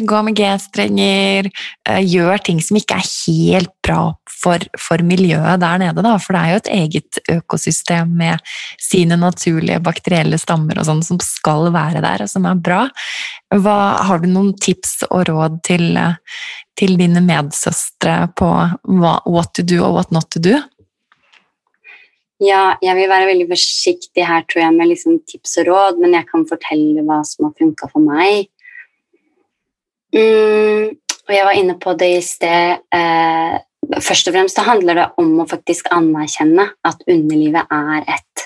[0.03, 1.47] Går med G-strenger.
[1.87, 6.17] Eh, gjør ting som ikke er helt bra for, for, miljøet der nede, da.
[6.19, 8.43] For det er jo et eget økosystem med
[8.89, 12.83] sine naturlige bakterielle stammer og sånn som skal være der, og som er bra.
[13.55, 15.95] Hva, har du noen tips og råd til,
[16.75, 18.51] til dine medsøstre på
[18.99, 20.59] hva, what to do og what not to do?
[22.43, 26.13] Ja, jeg vil være veldig forsiktig her, tror jeg, med liksom tips og råd, men
[26.13, 28.51] jeg kan fortelle hva som har funka for meg.
[30.13, 30.93] Mm,
[31.27, 32.83] og jeg var inne på det i sted.
[32.93, 33.57] Eh,
[33.97, 38.45] først og fremst handler det om å faktisk anerkjenne at underlivet er et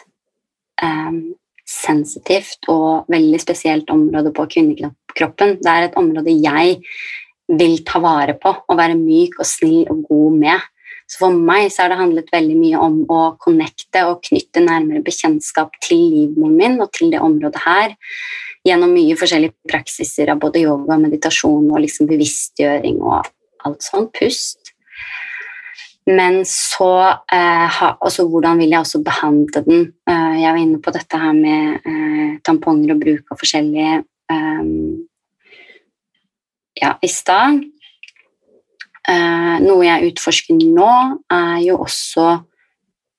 [0.87, 1.19] eh,
[1.67, 5.57] sensitivt og veldig spesielt område på kvinnekroppen.
[5.59, 6.79] Det er et område jeg
[7.51, 10.69] vil ta vare på og være myk og snill og god med.
[11.11, 15.03] Så for meg så har det handlet veldig mye om å connecte og knytte nærmere
[15.03, 17.97] bekjentskap til livmoren min og til det området her
[18.67, 23.27] gjennom mye forskjellige praksiser av både yoga, meditasjon og liksom bevisstgjøring og
[23.67, 24.07] alt sånn.
[24.15, 24.71] Pust.
[26.09, 26.93] Men så
[27.33, 29.83] eh, altså, Hvordan vil jeg også behandle den?
[30.09, 33.99] Eh, jeg var inne på dette her med eh, tamponger og bruk av forskjellige
[34.33, 34.71] eh,
[36.81, 37.61] ja, i stad.
[39.09, 40.91] Eh, noe jeg utforsker nå,
[41.33, 42.27] er jo også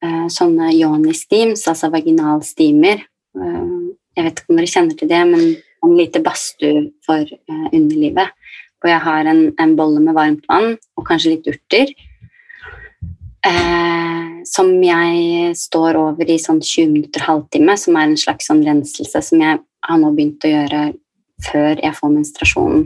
[0.04, 3.02] eh, sånne yoni-steams, altså vaginalstimer.
[3.02, 3.74] Eh,
[4.16, 5.44] jeg vet ikke om dere kjenner til det, men
[5.82, 8.30] en lite badstue for eh, underlivet.
[8.78, 11.92] Hvor jeg har en, en, bolle med varmt vann og kanskje litt urter.
[13.46, 18.62] Eh, som jeg står over i sånn 20 minutter, halvtime, som er en slags sånn
[18.66, 20.82] renselse som jeg har nå begynt å gjøre
[21.42, 22.84] før jeg får menstruasjonen.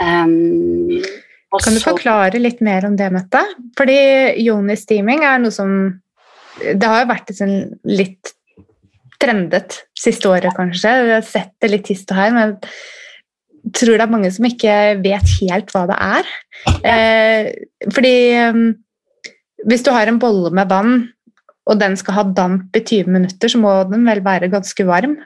[0.00, 1.00] Um,
[1.58, 3.42] kan du forklare litt mer om det, Mette?
[3.78, 3.98] Fordi
[4.40, 5.72] joni-steaming er noe som
[6.60, 7.56] Det har jo vært sånn
[7.88, 8.34] litt
[9.20, 10.92] trendet siste året, kanskje.
[11.04, 14.46] Vi har sett det litt hist og her, men jeg tror det er mange som
[14.48, 16.30] ikke vet helt hva det er.
[16.88, 17.48] Eh,
[17.92, 18.14] fordi
[18.48, 18.62] um,
[19.68, 21.02] hvis du har en bolle med vann,
[21.68, 25.18] og den skal ha damp i 20 minutter, så må den vel være ganske varm.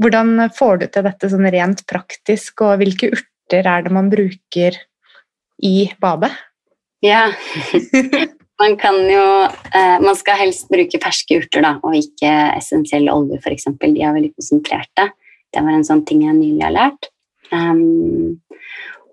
[0.00, 4.10] Hvordan får du til dette sånn rent praktisk, og hvilke urter urter er det man
[4.10, 4.78] bruker
[5.62, 6.32] i badet?
[7.02, 7.28] Ja,
[8.60, 13.38] man kan jo eh, Man skal helst bruke ferske urter, da, og ikke essensiell olje,
[13.38, 13.68] f.eks.
[13.80, 15.10] De er veldig konsentrerte.
[15.52, 17.10] Det var en sånn ting jeg nylig har lært.
[17.52, 18.40] Um,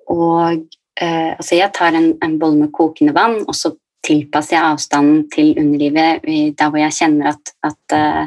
[0.09, 0.63] og
[0.97, 5.27] eh, altså jeg tar en, en bolle med kokende vann, og så tilpasser jeg avstanden
[5.29, 6.23] til underlivet
[6.57, 8.23] der hvor jeg kjenner at, at uh,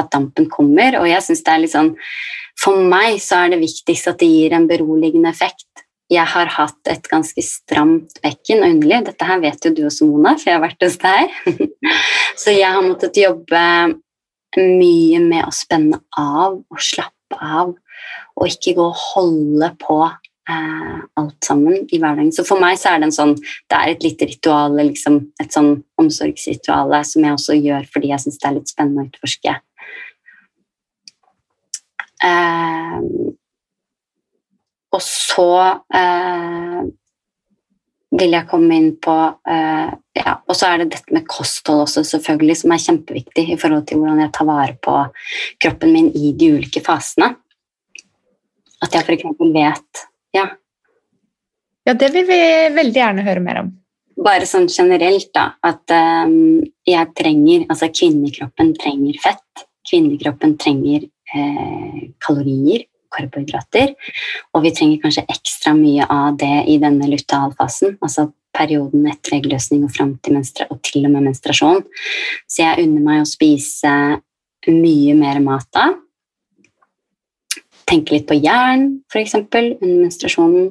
[0.00, 1.00] at dampen kommer.
[1.00, 1.92] Og jeg synes det er litt sånn
[2.58, 5.84] For meg så er det viktigst at det gir en beroligende effekt.
[6.08, 9.04] Jeg har hatt et ganske stramt bekken og underliv.
[9.06, 11.34] Dette her vet jo du også, Mona, for jeg har vært hos deg.
[12.42, 13.64] så jeg har måttet jobbe
[14.56, 17.74] mye med å spenne av og slappe av,
[18.38, 19.98] og ikke gå og holde på
[20.48, 22.32] eh, alt sammen i hverdagen.
[22.32, 25.52] Så for meg så er det en sånn Det er et lite ritual, liksom, et
[25.54, 29.58] sånn omsorgsritual som jeg også gjør fordi jeg syns det er litt spennende å utforske.
[32.24, 32.96] Eh,
[34.88, 35.50] og så
[35.94, 36.80] eh,
[38.18, 39.14] vil jeg komme inn på
[39.52, 43.58] eh, ja, Og så er det dette med kosthold også, selvfølgelig, som er kjempeviktig i
[43.60, 44.94] forhold til hvordan jeg tar vare på
[45.62, 47.34] kroppen min i de ulike fasene.
[48.82, 49.28] At jeg f.eks.
[49.54, 50.06] vet
[50.36, 50.46] ja.
[51.88, 52.40] Ja, det vil vi
[52.76, 53.70] veldig gjerne høre mer om.
[54.18, 56.58] Bare sånn generelt, da, at um,
[56.88, 59.62] jeg trenger Altså kvinnekroppen trenger fett.
[59.88, 61.10] Kvinnekroppen trenger eh,
[62.24, 63.94] kalorier, karbohydrater.
[64.54, 69.84] Og vi trenger kanskje ekstra mye av det i denne lutealfasen, altså perioden etter eggløsning
[69.86, 71.84] og fram til og til og med menstruasjon.
[72.48, 73.94] Så jeg unner meg å spise
[74.68, 75.90] mye mer mat da
[77.88, 80.70] tenke litt på jern, f.eks., under menstruasjonen.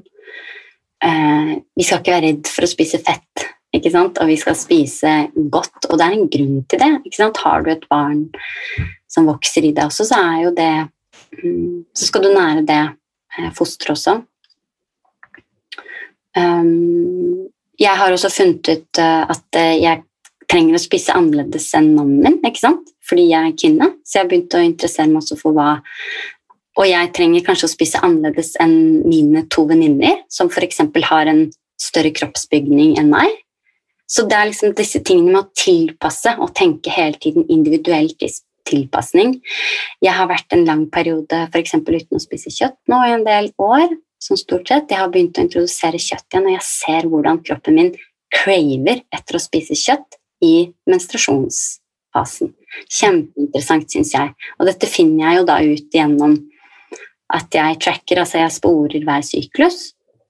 [1.03, 3.47] Eh, vi skal ikke være redd for å spise fett?
[3.86, 5.11] Og vi skal spise
[5.51, 5.89] godt.
[5.89, 6.91] Og det er en grunn til det.
[7.43, 8.28] Har du et barn
[9.07, 10.71] som vokser i deg også, så er jo det
[11.43, 12.84] mm, Så skal du nære det
[13.38, 14.17] eh, fosteret også.
[16.38, 17.47] Um,
[17.80, 20.03] jeg har også funnet ut uh, at uh, jeg
[20.51, 22.93] trenger å spise annerledes enn mannen min, ikke sant?
[23.07, 23.88] fordi jeg er kvinne.
[24.03, 25.78] Så jeg har begynt å interessere meg også for hva
[26.78, 30.84] og jeg trenger kanskje å spise annerledes enn mine to venninner, som f.eks.
[31.09, 31.47] har en
[31.82, 33.34] større kroppsbygning enn meg.
[34.08, 38.32] Så det er liksom disse tingene med å tilpasse og tenke hele tiden individuelt i
[38.68, 39.38] tilpasning.
[40.03, 41.76] Jeg har vært en lang periode f.eks.
[41.80, 43.95] uten å spise kjøtt nå i en del år.
[44.18, 44.89] Som stort sett.
[44.89, 47.91] Jeg har begynt å introdusere kjøtt igjen, og jeg ser hvordan kroppen min
[48.34, 52.49] craver etter å spise kjøtt i menstruasjonsfasen.
[52.89, 54.34] Kjempeinteressant, syns jeg.
[54.58, 56.34] Og dette finner jeg jo da ut gjennom
[57.38, 59.80] at jeg tracker, altså jeg sporer hver syklus.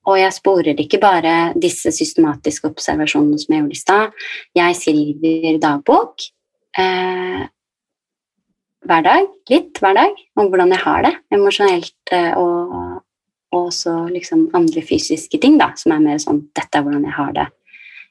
[0.08, 4.26] Og jeg sporer ikke bare disse systematiske observasjonene som jeg gjorde i stad.
[4.55, 6.24] Jeg skriver dagbok
[6.80, 7.43] eh,
[8.88, 13.01] hver dag, litt hver dag, om hvordan jeg har det emosjonelt eh, og,
[13.51, 17.18] og også liksom andre fysiske ting, da, som er mer sånn 'Dette er hvordan jeg
[17.18, 17.47] har det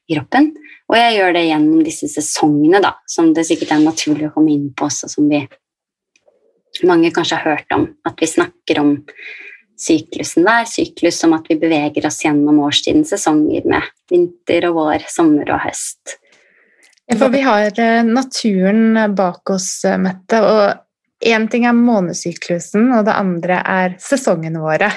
[0.07, 0.53] i kroppen'.
[0.87, 4.53] Og jeg gjør det gjennom disse sesongene, da, som det sikkert er naturlig å komme
[4.53, 5.41] inn på også, som vi
[6.85, 7.89] mange kanskje har hørt om.
[8.05, 8.93] At vi snakker om
[9.81, 10.65] syklusen der.
[10.69, 15.63] Syklus som at vi beveger oss gjennom årstidens sesonger med vinter og vår, sommer og
[15.67, 16.19] høst.
[17.07, 20.41] Ja, for vi har eh, naturen bak oss, eh, Mette.
[20.43, 24.91] Og én ting er månesyklusen, og det andre er sesongene våre.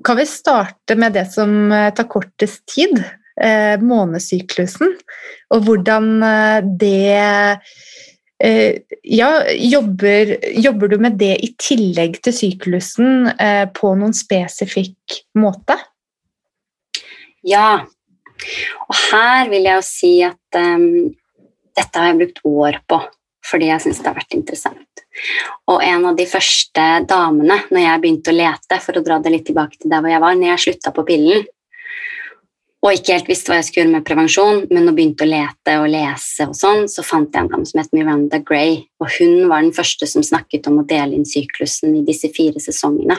[0.00, 3.02] Kan vi starte med det som eh, tar kortest tid?
[3.80, 4.90] Månesyklusen.
[5.54, 6.08] Og hvordan
[6.76, 8.09] det Eh,
[8.40, 15.76] ja, jobber, jobber, du med det i tillegg til syklusen eh, på noen spesifikk måte?
[17.44, 17.82] Ja,
[18.88, 21.10] og her vil jeg jo si at um,
[21.76, 23.02] dette har jeg brukt år på
[23.50, 25.00] fordi jeg syns det har vært interessant.
[25.72, 29.32] Og en av de første damene når jeg begynte å lete, for å dra det
[29.32, 31.46] litt tilbake til der hvor jeg var, når jeg slutta på pillen,
[32.80, 35.74] og ikke helt visste hva jeg skulle gjøre med prevensjon, men nå begynte å lete
[35.82, 38.78] og lese, og sånn, så fant jeg en dame som het Miranda Gray.
[39.04, 42.62] Og hun var den første som snakket om å dele inn syklusen i disse fire
[42.62, 43.18] sesongene.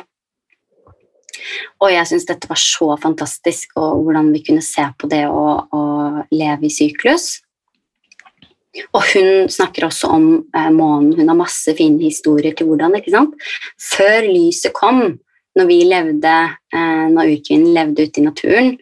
[1.81, 5.45] Og jeg syntes dette var så fantastisk, og hvordan vi kunne se på det å,
[5.61, 5.83] å
[6.33, 7.35] leve i syklus.
[8.95, 11.13] Og hun snakker også om eh, månen.
[11.19, 12.97] Hun har masse fine historier til hvordan.
[12.97, 13.49] ikke sant?
[13.77, 15.19] Før lyset kom,
[15.59, 16.35] når vi levde,
[16.73, 18.77] eh, når ukvinnen levde ute i naturen,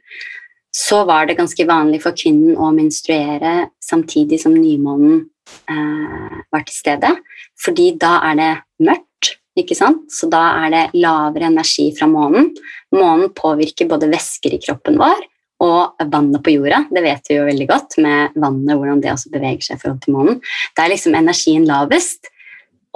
[0.76, 5.24] så var det ganske vanlig for kvinnen å menstruere samtidig som nymånen
[5.70, 7.13] eh, var til stede.
[7.59, 8.51] Fordi da er det
[8.86, 10.05] mørkt, ikke sant?
[10.13, 12.53] så da er det lavere energi fra månen.
[12.95, 15.26] Månen påvirker både væsker i kroppen vår
[15.65, 16.86] og vannet på jorda.
[16.88, 20.03] Det vet vi jo veldig godt med vannet, hvordan det også beveger seg i forhold
[20.05, 20.38] til månen.
[20.76, 22.30] Det er liksom energien lavest.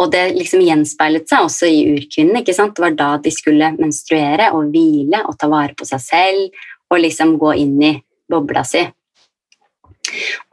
[0.01, 2.39] Og det liksom gjenspeilet seg også i urkvinnen.
[2.39, 2.74] ikke sant?
[2.74, 6.63] Det var da de skulle menstruere og hvile og ta vare på seg selv
[6.93, 7.93] og liksom gå inn i
[8.29, 8.83] bobla si.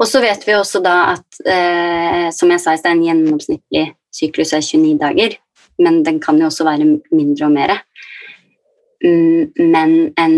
[0.01, 3.85] Og så vet vi også da at eh, som jeg sa i sted, en gjennomsnittlig
[4.15, 5.37] syklus er 29 dager,
[5.83, 7.77] men den kan jo også være mindre og mer.
[9.05, 10.37] Mm, men en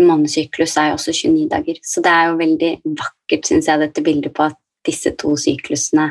[0.00, 2.72] månedssyklus er jo også 29 dager, så det er jo veldig
[3.02, 6.08] vakkert, syns jeg, dette bildet på at disse to syklusene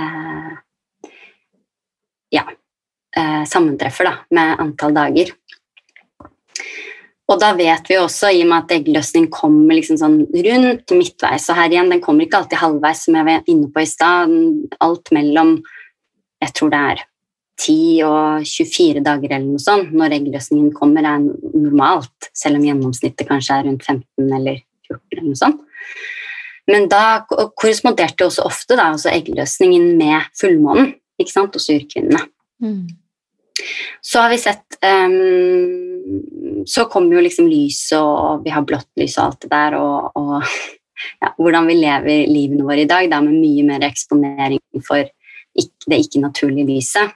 [0.00, 0.54] eh,
[2.34, 2.44] ja,
[3.16, 5.34] eh, sammentreffer da, med antall dager.
[7.28, 11.50] Og da vet vi også, i og med at eggløsning kommer liksom sånn rundt midtveis
[11.52, 14.32] Og her igjen, den kommer ikke alltid halvveis, som jeg var inne på i stad.
[14.84, 15.58] Alt mellom
[16.38, 17.02] jeg tror det er
[17.58, 17.74] 10
[18.06, 22.30] og 24 dager eller noe sånt når eggløsningen kommer, er normalt.
[22.36, 25.66] Selv om gjennomsnittet kanskje er rundt 15 eller 14 eller noe sånt.
[26.68, 32.20] Men da korresponderte også ofte da, altså eggløsningen med fullmånen ikke sant, hos urkvinnene.
[32.62, 32.84] Mm.
[34.04, 39.18] Så har vi sett um, Så kommer jo liksom lyset, og vi har blått lys
[39.18, 40.34] og alt det der, og, og
[41.22, 45.06] ja, hvordan vi lever livene våre i dag, da med mye mer eksponering for
[45.88, 47.14] det ikke-naturlige lyset.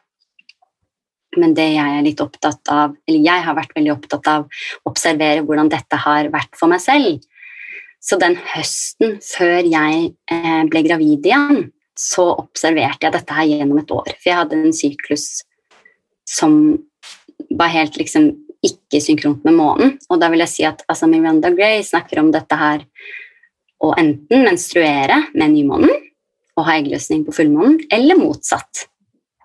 [1.38, 4.90] Men det jeg er litt opptatt av, eller jeg har vært veldig opptatt av å
[4.90, 7.22] observere hvordan dette har vært for meg selv.
[8.03, 13.80] Så den høsten før jeg eh, ble gravid igjen, så observerte jeg dette her gjennom
[13.80, 14.11] et år.
[14.18, 15.26] For jeg hadde en syklus
[16.29, 16.79] som
[17.51, 18.31] var helt liksom
[18.62, 19.97] ikke synkront med månen.
[20.11, 22.87] Og da vil jeg si at altså, Miranda Gray snakker om dette her
[23.83, 25.93] å enten menstruere med nymånen
[26.53, 28.87] og ha eggløsning på fullmånen, eller motsatt.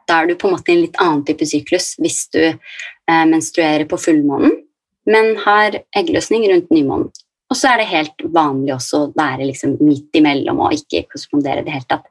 [0.07, 3.25] Da er du på en måte i en litt annen type syklus hvis du eh,
[3.31, 4.57] menstruerer på fullmånen,
[5.07, 7.07] men har eggløsning rundt nymånen.
[7.47, 11.61] Og så er det helt vanlig også å være liksom midt imellom og ikke korrespondere
[11.61, 12.09] i det hele tatt.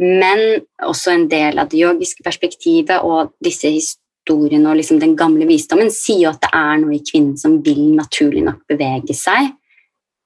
[0.00, 0.40] Men
[0.84, 5.92] også en del av det yogiske perspektivet og disse historiene og liksom den gamle visdommen
[5.92, 9.52] sier jo at det er noe i kvinnen som vil naturlig nok bevege seg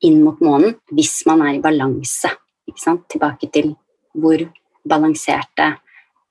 [0.06, 2.30] inn mot månen hvis man er i balanse.
[2.68, 3.72] Tilbake til
[4.14, 4.42] hvor
[4.88, 5.72] balanserte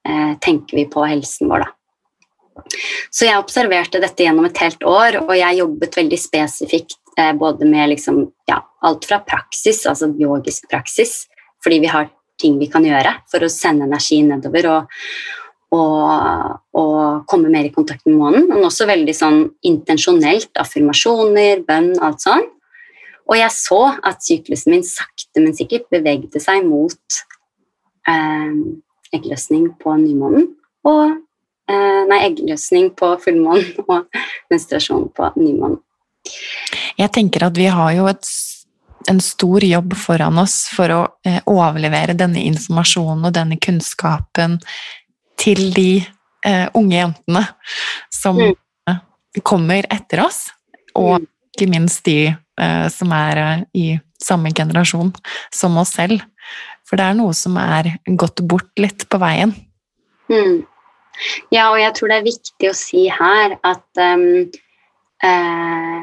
[0.08, 1.77] eh, tenker vi på helsen vår, da.
[3.12, 7.68] Så jeg observerte dette gjennom et helt år, og jeg jobbet veldig spesifikt eh, både
[7.70, 11.26] med liksom, ja, alt fra praksis, altså yogisk praksis,
[11.64, 12.10] fordi vi har
[12.42, 14.98] ting vi kan gjøre for å sende energi nedover og,
[15.74, 21.96] og, og komme mer i kontakt med månen, men også veldig sånn intensjonelt, affirmasjoner, bønn,
[22.04, 22.46] alt sånn.
[23.28, 27.18] Og jeg så at syklusen min sakte, men sikkert bevegde seg mot
[28.08, 28.54] eh,
[29.16, 30.54] eggløsning på nymånen
[30.88, 31.18] og
[31.68, 34.06] Nei, eggløsning på fullmånen og
[34.52, 35.82] menstruasjon på nymånen.
[36.98, 38.30] Jeg tenker at vi har jo et,
[39.12, 44.58] en stor jobb foran oss for å eh, overlevere denne informasjonen og denne kunnskapen
[45.40, 45.92] til de
[46.46, 47.44] eh, unge jentene
[48.14, 48.98] som mm.
[49.46, 50.48] kommer etter oss,
[50.98, 51.28] og mm.
[51.54, 53.88] ikke minst de eh, som er eh, i
[54.24, 55.14] samme generasjon
[55.54, 56.24] som oss selv.
[56.88, 59.54] For det er noe som er gått bort litt på veien.
[60.32, 60.64] Mm.
[61.54, 64.26] Ja, og jeg tror det er viktig å si her at um,
[65.26, 66.02] uh,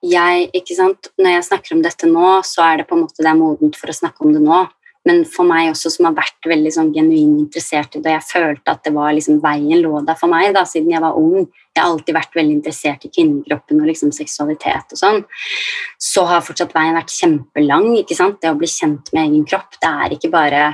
[0.00, 3.20] jeg, ikke sant, Når jeg snakker om dette nå, så er det på en måte
[3.20, 4.66] det er modent for å snakke om det nå.
[5.08, 8.28] Men for meg også, som har vært veldig sånn genuint interessert i det, og jeg
[8.28, 11.46] følte at det var liksom veien lå der for meg da, siden jeg var ung.
[11.72, 15.22] Jeg har alltid vært veldig interessert i kvinnekroppen og liksom seksualitet og sånn.
[15.96, 17.88] Så har fortsatt veien vært kjempelang.
[18.02, 18.42] ikke sant?
[18.42, 19.80] Det å bli kjent med egen kropp.
[19.80, 20.64] Det er ikke bare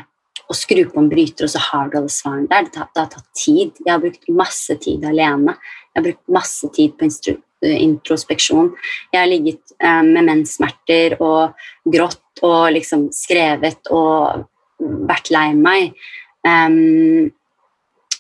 [0.47, 2.69] å skru på en bryter, og så har du alle svarene der.
[2.71, 3.81] Det har, det har tatt tid.
[3.83, 5.57] Jeg har brukt masse tid alene.
[5.91, 7.37] Jeg har brukt masse tid på instru
[7.67, 8.71] introspeksjon.
[9.13, 11.57] Jeg har ligget eh, med menssmerter og
[11.89, 14.45] grått og liksom skrevet og
[15.09, 15.97] vært lei meg.
[16.47, 17.33] Um,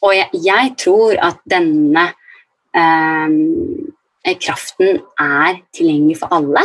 [0.02, 2.08] og jeg, jeg, tror at denne
[2.74, 3.36] um,
[4.42, 6.64] kraften er tilgjengelig for alle.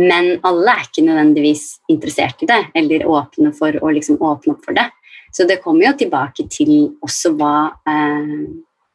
[0.00, 4.64] Men alle er ikke nødvendigvis interessert i det eller åpne for å liksom åpne opp
[4.66, 4.88] for det.
[5.34, 6.72] Så det kommer jo tilbake til
[7.02, 7.56] også hva
[7.90, 8.46] eh,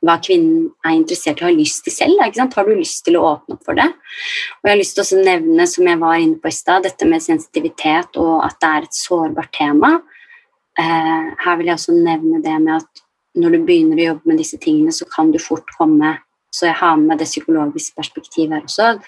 [0.05, 2.21] hva kvinnen er interessert i og har lyst til selv.
[2.21, 3.87] Har du lyst til å åpne opp for det?
[3.89, 7.09] Og jeg har lyst til å nevne, som jeg var inne på i sted, dette
[7.09, 9.97] med sensitivitet og at det er et sårbart tema.
[10.79, 13.03] Eh, her vil jeg også nevne det med at
[13.39, 16.17] når du begynner å jobbe med disse tingene, så kan du fort komme
[16.49, 19.03] Så jeg har med det psykologiske perspektivet her også.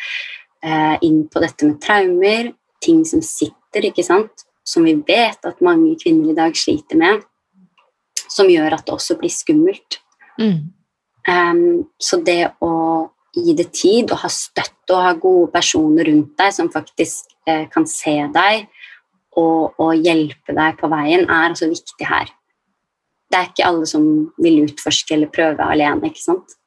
[0.61, 2.51] Eh, inn på dette med traumer,
[2.81, 7.23] ting som sitter, ikke sant, som vi vet at mange kvinner i dag sliter med,
[8.29, 9.97] som gjør at det også blir skummelt.
[10.37, 10.69] Mm.
[11.25, 11.63] Um,
[12.01, 12.73] så det å
[13.33, 17.65] gi det tid og ha støtte og ha gode personer rundt deg som faktisk eh,
[17.71, 18.65] kan se deg
[19.39, 22.29] og, og, hjelpe deg på veien, er altså viktig her.
[23.31, 24.05] Det er ikke alle som
[24.43, 26.57] vil utforske eller prøve alene, ikke sant.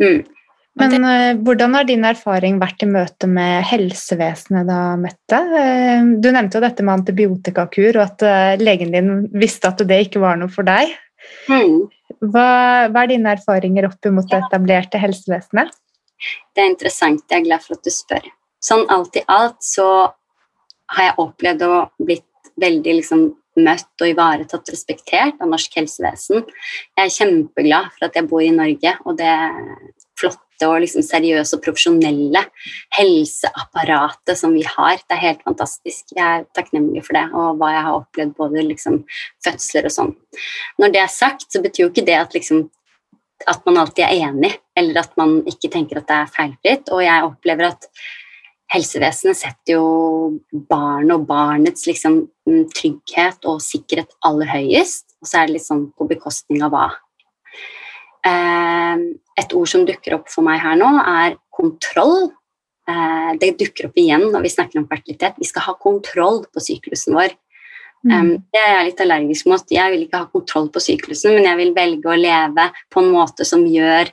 [0.00, 0.22] Mm.
[0.80, 5.40] Men uh, hvordan har din erfaring vært i møte med helsevesenet da, Mette?
[5.52, 10.00] Uh, du nevnte jo dette med antibiotikakur, og at uh, legen din visste at det
[10.06, 10.94] ikke var noe for deg.
[11.50, 11.90] Mm.
[12.22, 12.48] Hva,
[12.88, 15.74] hva, er dine erfaringer opp mot det etablerte helsevesenet?
[16.54, 17.24] Det er interessant.
[17.28, 18.26] Jeg er glad for at du spør.
[18.62, 19.86] Sånn alt i alt så
[20.92, 26.46] har jeg opplevd å blitt veldig liksom møtt og ivaretatt og respektert av norsk helsevesen.
[26.96, 29.32] Jeg er kjempeglad for at jeg bor i Norge, og det
[30.62, 32.44] flotte og liksom seriøse og profesjonelle
[32.96, 34.98] helseapparatet som vi har.
[35.08, 36.12] Det er helt fantastisk.
[36.14, 39.04] Jeg er takknemlig for det, og hva jeg har opplevd, både liksom
[39.44, 40.14] fødsler og sånn.
[40.78, 42.68] Når det er sagt, så betyr jo ikke det at liksom
[43.44, 46.90] at man alltid er enig, eller at man ikke tenker at det er feilfritt.
[46.94, 47.88] Og jeg opplever at
[48.72, 50.38] helsevesenet setter jo
[50.70, 55.88] barn og barnets liksom, trygghet og sikkerhet aller høyest, og så er det litt sånn
[55.98, 56.86] på bekostning av hva.
[58.26, 59.02] Eh,
[59.42, 62.30] et ord som dukker opp for meg her nå, er kontroll.
[62.88, 65.38] Eh, det dukker opp igjen når vi snakker om fertilitet.
[65.40, 67.38] Vi skal ha kontroll på syklusen vår.
[68.02, 68.32] Mm.
[68.50, 69.68] det er jeg litt allergisk mot.
[69.70, 73.12] Jeg vil ikke ha kontroll på syklusen, men jeg vil velge å leve på en
[73.14, 74.10] måte som gjør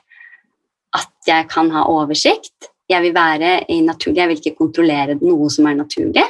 [0.94, 5.50] at jeg kan ha oversikt, jeg vil være i naturlig, jeg vil ikke kontrollere noe
[5.50, 6.22] som er naturlig.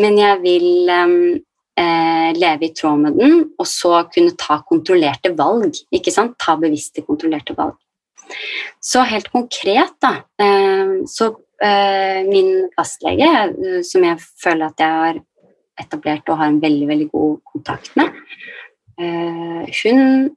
[0.00, 0.92] Men jeg vil
[1.76, 5.80] leve i tråd med den, og så kunne ta kontrollerte valg.
[5.90, 6.36] ikke sant?
[6.38, 7.74] Ta bevisste, kontrollerte valg.
[8.82, 11.30] Så helt konkret, da eh, Så
[11.62, 15.20] eh, min fastlege, eh, som jeg føler at jeg har
[15.80, 18.14] etablert og har en veldig, veldig god kontakt med,
[19.00, 20.30] eh, hun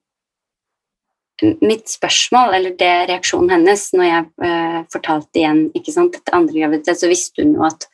[1.61, 6.55] mitt spørsmål, eller det reaksjonen hennes når jeg uh, fortalte igjen ikke sant, etter andre
[6.55, 7.85] graviditet, så visste hun jo at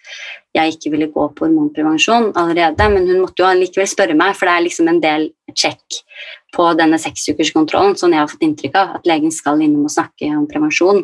[0.56, 4.48] jeg ikke ville gå på hormonprevensjon allerede, men hun måtte jo likevel spørre meg, for
[4.48, 5.28] det er liksom en del
[5.58, 6.00] check
[6.56, 10.30] på denne seksukerskontrollen, sånn jeg har fått inntrykk av, at legen skal innom og snakke
[10.38, 11.04] om prevensjon.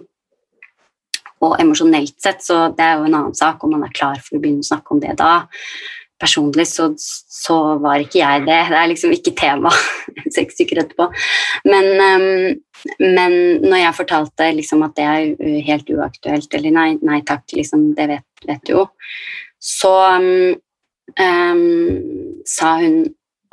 [1.43, 4.37] Og emosjonelt sett, så det er jo en annen sak om man er klar for
[4.37, 5.33] å begynne å snakke om det da
[6.19, 8.59] personlig så, så, var ikke jeg det.
[8.71, 9.71] Det er liksom ikke tema
[10.35, 11.09] seks stykker etterpå.
[11.69, 17.21] Men, um, men når jeg fortalte liksom at det er helt uaktuelt, eller nei, nei
[17.27, 18.85] takk, liksom, det vet, vet, du jo,
[19.59, 20.59] så um,
[22.47, 23.01] sa hun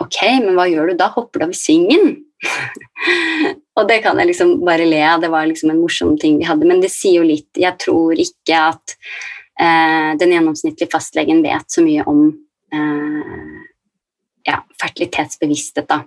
[0.02, 1.08] ok, men hva gjør du da?
[1.14, 2.16] Hopper du av svingen?
[3.78, 6.48] og det kan jeg liksom bare le av, det var liksom en morsom ting vi
[6.48, 8.96] hadde, men det sier jo litt Jeg tror ikke at
[9.60, 12.28] eh, den gjennomsnittlige fastlegen vet så mye om
[14.46, 16.04] ja, fertilitetsbevissthet, da.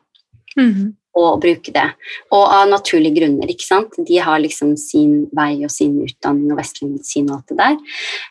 [0.58, 0.94] Mm -hmm.
[1.20, 1.90] Og bruke det.
[2.32, 3.94] Og av naturlige grunner, ikke sant.
[4.08, 7.78] De har liksom sin vei og sin utdanning og vestlig medisin og alt det der.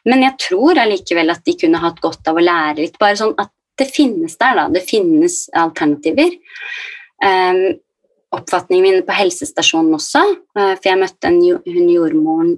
[0.04, 3.34] Men jeg tror allikevel at de kunne hatt godt av å lære litt, bare sånn
[3.38, 4.68] at det finnes der, da.
[4.68, 6.30] Det finnes alternativer.
[7.24, 7.78] Um,
[8.30, 10.22] oppfatningen min på helsestasjonen også,
[10.58, 12.56] uh, for jeg møtte en, hun jordmoren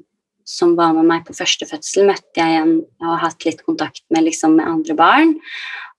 [0.50, 4.02] som var med meg på første fødsel, møtte jeg igjen og har hatt litt kontakt
[4.10, 5.36] med, liksom, med andre barn.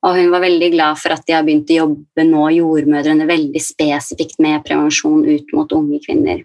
[0.02, 3.62] Og hun var veldig glad for at de har begynt å jobbe nå, jordmødrene, veldig
[3.62, 6.44] spesifikt med prevensjon ut mot unge kvinner.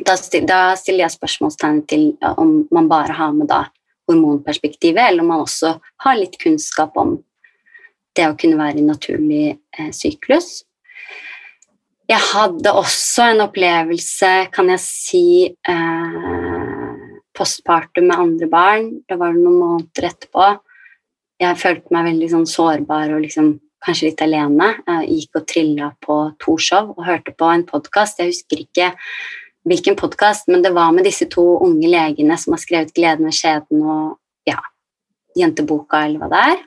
[0.00, 2.06] Da, stiller jeg spørsmålstegn til
[2.40, 3.66] om man bare har med da
[4.10, 7.18] hormonperspektivet, eller om man også har litt kunnskap om
[8.16, 10.64] det å kunne være i naturlig eh, syklus.
[12.10, 16.39] Jeg hadde også en opplevelse, kan jeg si, eh,
[17.40, 18.92] postpartum med andre barn.
[19.08, 20.52] Det var noen måneder etterpå.
[21.40, 24.74] Jeg følte meg veldig sånn sårbar og liksom, kanskje litt alene.
[24.84, 28.20] Jeg gikk og trilla på Torshov og hørte på en podkast.
[28.20, 28.90] Jeg husker ikke
[29.68, 33.36] hvilken podkast, men det var med disse to unge legene som har skrevet 'Gleden ved
[33.36, 34.18] skjeden' og
[34.48, 34.60] ja,
[35.36, 36.62] Jenteboka eller hva det er.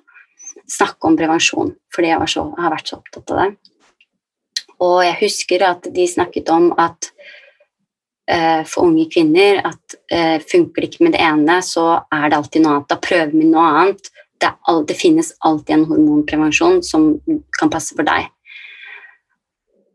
[0.70, 3.50] Snakke om prevensjon, fordi jeg, så, har vært så opptatt av det.
[4.82, 7.12] Og jeg husker at de snakket om at
[8.68, 12.64] for unge kvinner at eh, funker det ikke med det ene, så er det alltid
[12.64, 12.92] noe annet.
[12.92, 14.12] Da prøver vi noe annet.
[14.40, 17.12] Det, all, det finnes alltid en hormonprevensjon som
[17.60, 18.30] kan passe for deg.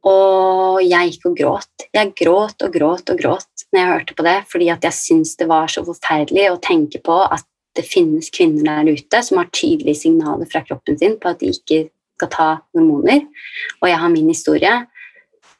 [0.09, 1.87] Og jeg gikk og gråt.
[1.95, 5.49] Jeg gråt og gråt og gråt når jeg hørte på det, fordi jeg syntes det
[5.51, 7.45] var så forferdelig å tenke på at
[7.77, 11.53] det finnes kvinner der ute som har tydelige signaler fra kroppen sin på at de
[11.53, 13.27] ikke skal ta hormoner.
[13.83, 14.73] Og jeg har min historie.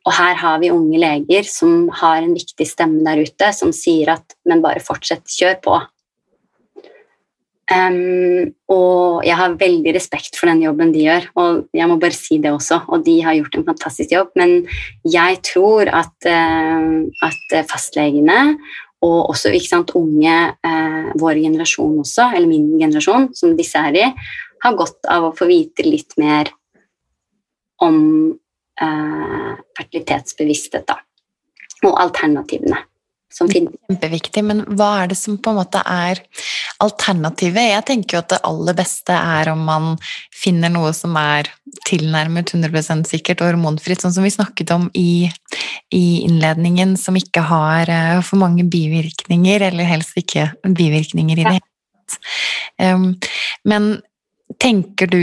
[0.09, 4.15] Og her har vi unge leger som har en viktig stemme der ute, som sier
[4.15, 5.77] at men bare fortsett, kjør på.
[7.69, 12.17] Um, og jeg har veldig respekt for den jobben de gjør, og jeg må bare
[12.17, 12.81] si det også.
[12.89, 14.63] Og de har gjort en fantastisk jobb, men
[15.05, 18.57] jeg tror at, uh, at fastlegene
[19.05, 24.09] og også sant, unge, uh, vår generasjon også, eller min generasjon, som disse er i,
[24.65, 26.49] har godt av å få vite litt mer
[27.85, 27.99] om
[28.79, 30.97] fertilitetsbevissthet, da.
[31.87, 32.81] Og alternativene
[33.33, 33.75] som finnes.
[33.89, 36.21] Kjempeviktig, men hva er det som på en måte er
[36.83, 37.71] alternativet?
[37.73, 39.91] Jeg tenker jo at det aller beste er om man
[40.35, 41.51] finner noe som er
[41.89, 45.29] tilnærmet 100 sikkert og hormonfritt, sånn som vi snakket om i,
[45.95, 51.57] i innledningen, som ikke har uh, for mange bivirkninger, eller helst ikke bivirkninger i det
[51.59, 51.67] hele
[52.09, 53.31] tatt.
[53.69, 53.89] Men
[54.63, 55.23] tenker du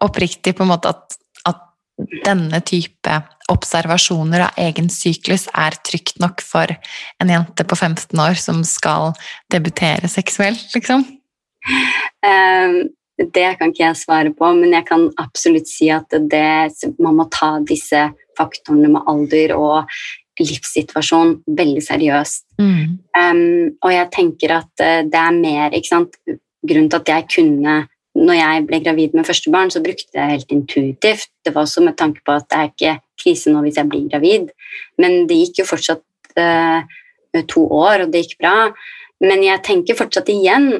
[0.00, 1.18] oppriktig på en måte at
[2.24, 3.14] denne type
[3.50, 6.70] observasjoner av egen syklus er trygt nok for
[7.22, 9.14] en jente på 15 år som skal
[9.52, 11.04] debutere seksuelt, liksom?
[12.22, 12.78] Um,
[13.18, 16.70] det kan ikke jeg svare på, men jeg kan absolutt si at det,
[17.02, 19.98] man må ta disse faktorene med alder og
[20.38, 22.44] livssituasjon veldig seriøst.
[22.62, 22.98] Mm.
[23.18, 23.40] Um,
[23.82, 26.20] og jeg tenker at uh, det er mer ikke sant?
[26.68, 27.74] Grunnen til at jeg kunne
[28.18, 31.30] når jeg ble gravid med første barn, så brukte jeg helt intuitivt.
[31.44, 34.08] Det var også med tanke på at det er ikke krise nå hvis jeg blir
[34.10, 34.50] gravid.
[35.00, 36.02] Men det gikk jo fortsatt
[36.38, 36.80] uh,
[37.50, 38.56] to år, og det gikk bra.
[39.24, 40.70] Men jeg tenker fortsatt igjen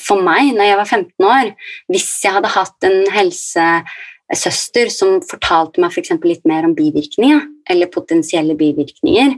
[0.00, 1.48] For meg, når jeg var 15 år,
[1.92, 7.90] hvis jeg hadde hatt en helsesøster som fortalte meg for litt mer om bivirkninger, eller
[7.92, 9.34] potensielle bivirkninger,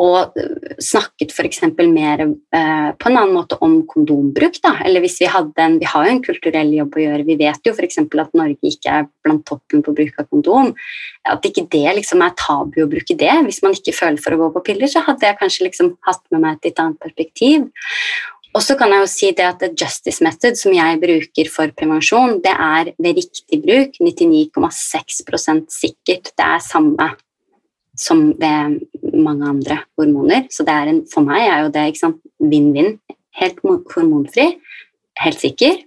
[0.00, 0.34] og
[0.82, 1.60] snakket f.eks.
[1.78, 4.58] mer eh, på en annen måte om kondombruk.
[4.64, 4.74] Da.
[4.82, 7.26] Eller hvis Vi hadde en, vi har jo en kulturell jobb å gjøre.
[7.28, 8.00] Vi vet jo f.eks.
[8.02, 10.72] at Norge ikke er blant toppen på bruk av kondom.
[11.30, 13.32] At ikke det liksom er tabu å bruke det.
[13.46, 16.24] Hvis man ikke føler for å gå på piller, så hadde jeg kanskje liksom hatt
[16.34, 17.68] med meg et litt annet perspektiv.
[18.54, 22.38] Og så kan jeg jo si det at Justice Method, som jeg bruker for prevensjon,
[22.42, 26.30] det er ved riktig bruk 99,6% sikkert.
[26.34, 27.14] Det er samme
[27.96, 28.80] som ved
[29.14, 30.46] mange andre hormoner.
[30.50, 31.88] Så en, for meg er jo det
[32.42, 32.98] vinn-vinn.
[33.34, 34.46] Helt hormonfri,
[35.22, 35.80] helt sikker.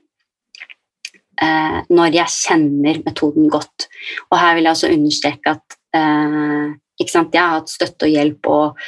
[1.37, 3.87] Eh, når jeg kjenner metoden godt.
[4.31, 8.79] Og her vil jeg også understreke at eh, jeg har hatt støtte og hjelp og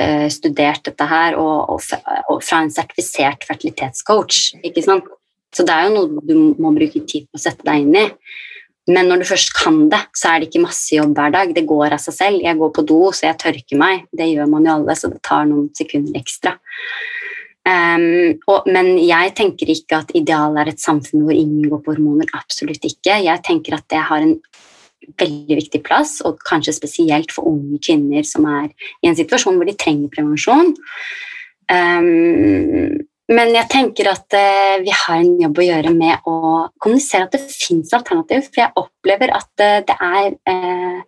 [0.00, 1.82] eh, studert dette her og, og,
[2.30, 4.38] og, fra en sertifisert fertilitetscoach.
[5.52, 8.06] Så det er jo noe du må bruke tid på å sette deg inn i.
[8.88, 11.52] Men når du først kan det, så er det ikke masse jobb hver dag.
[11.54, 12.42] Det går av seg selv.
[12.44, 14.06] Jeg går på do, så jeg tørker meg.
[14.16, 16.54] Det gjør man jo alle, så det tar noen sekunder ekstra.
[17.68, 21.92] Um, og, men jeg tenker ikke at idealet er et samfunn hvor ingen går på
[21.98, 22.30] hormoner.
[22.38, 23.18] Absolutt ikke.
[23.26, 24.38] Jeg tenker at det har en
[25.20, 28.70] veldig viktig plass, og kanskje spesielt for unge kvinner som er
[29.04, 30.72] i en situasjon hvor de trenger prevensjon.
[31.68, 32.96] Um,
[33.28, 36.36] men jeg tenker at eh, vi har en jobb å gjøre med å
[36.80, 41.00] kommunisere at det fins alternativ, For jeg opplever at eh, det er eh,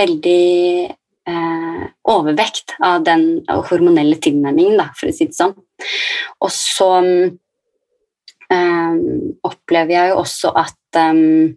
[0.00, 0.42] veldig
[1.30, 3.24] eh, overvekt av den
[3.70, 5.54] hormonelle tilnærmingen, da, for å si det sånn.
[6.42, 6.90] Og så
[9.46, 11.52] opplever jeg jo også at um,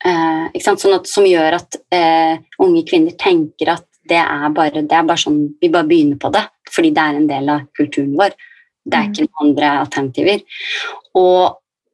[0.00, 5.06] sånn at, Som gjør at uh, unge kvinner tenker at det er, bare, det er
[5.06, 6.44] bare sånn Vi bare begynner på det
[6.74, 8.32] fordi det er en del av kulturen vår.
[8.82, 9.12] Det er mm.
[9.12, 10.40] ikke noen andre alternativer.
[11.20, 11.42] Og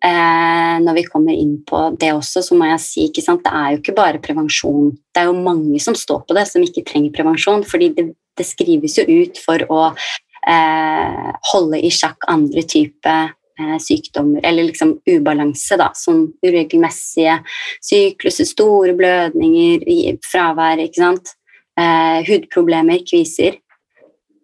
[0.08, 3.52] eh, når vi kommer inn på det også, så må jeg si ikke sant, det
[3.52, 4.94] er jo ikke bare prevensjon.
[5.12, 7.66] Det er jo mange som står på det, som ikke trenger prevensjon.
[7.68, 8.06] fordi det,
[8.40, 14.70] det skrives jo ut for å eh, holde i sjakk andre typer eh, sykdommer, eller
[14.70, 17.36] liksom ubalanse, da, som uregelmessige
[17.84, 21.34] sykluser, store blødninger, fravær, ikke sant
[21.80, 23.58] eh, hudproblemer, kviser.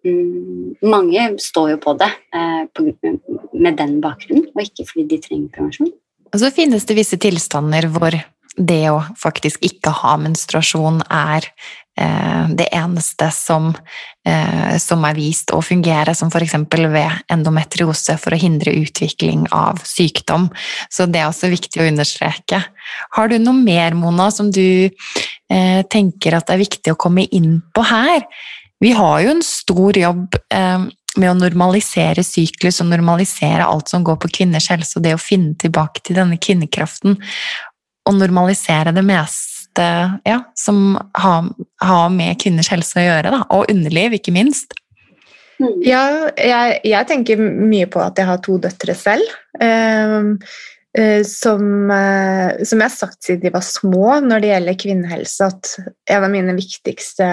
[0.06, 2.86] Mm, mange står jo på det eh, på,
[3.56, 5.92] med den bakgrunnen, og ikke fordi de trenger prevensjon.
[6.32, 8.14] Og så finnes det visse tilstander hvor
[8.56, 11.46] det å faktisk ikke ha menstruasjon er
[12.00, 13.68] eh, det eneste som,
[14.26, 16.56] eh, som, er vist å fungere, som f.eks.
[16.72, 20.48] ved endometriose for å hindre utvikling av sykdom.
[20.90, 22.62] Så det er også viktig å understreke.
[23.16, 27.26] Har du noe mer, Mona, som du eh, tenker at det er viktig å komme
[27.30, 28.24] inn på her.
[28.80, 34.04] Vi har jo en stor jobb eh, med å normalisere syklus og normalisere alt som
[34.04, 37.16] går på kvinners helse, og det å finne tilbake til denne kvinnekraften
[38.06, 39.86] og normalisere det meste
[40.24, 41.50] ja, som har,
[41.84, 43.42] har, med kvinners helse å gjøre, da.
[43.52, 44.72] og underliv, ikke minst.
[45.84, 49.36] Ja, jeg, jeg, tenker mye på at jeg har to døtre selv.
[49.60, 50.34] Um,
[50.98, 55.48] Eh, som, eh, som, jeg har sagt siden de var små når det gjelder kvinnehelse,
[55.50, 55.72] at
[56.14, 57.26] en av mine viktigste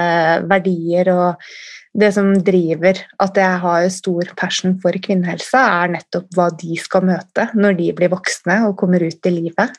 [0.49, 1.45] verdier og
[1.93, 7.05] det som driver at jeg har stor passion for kvinnehelse, er nettopp hva de skal
[7.05, 9.77] møte når de blir voksne og kommer ut i livet.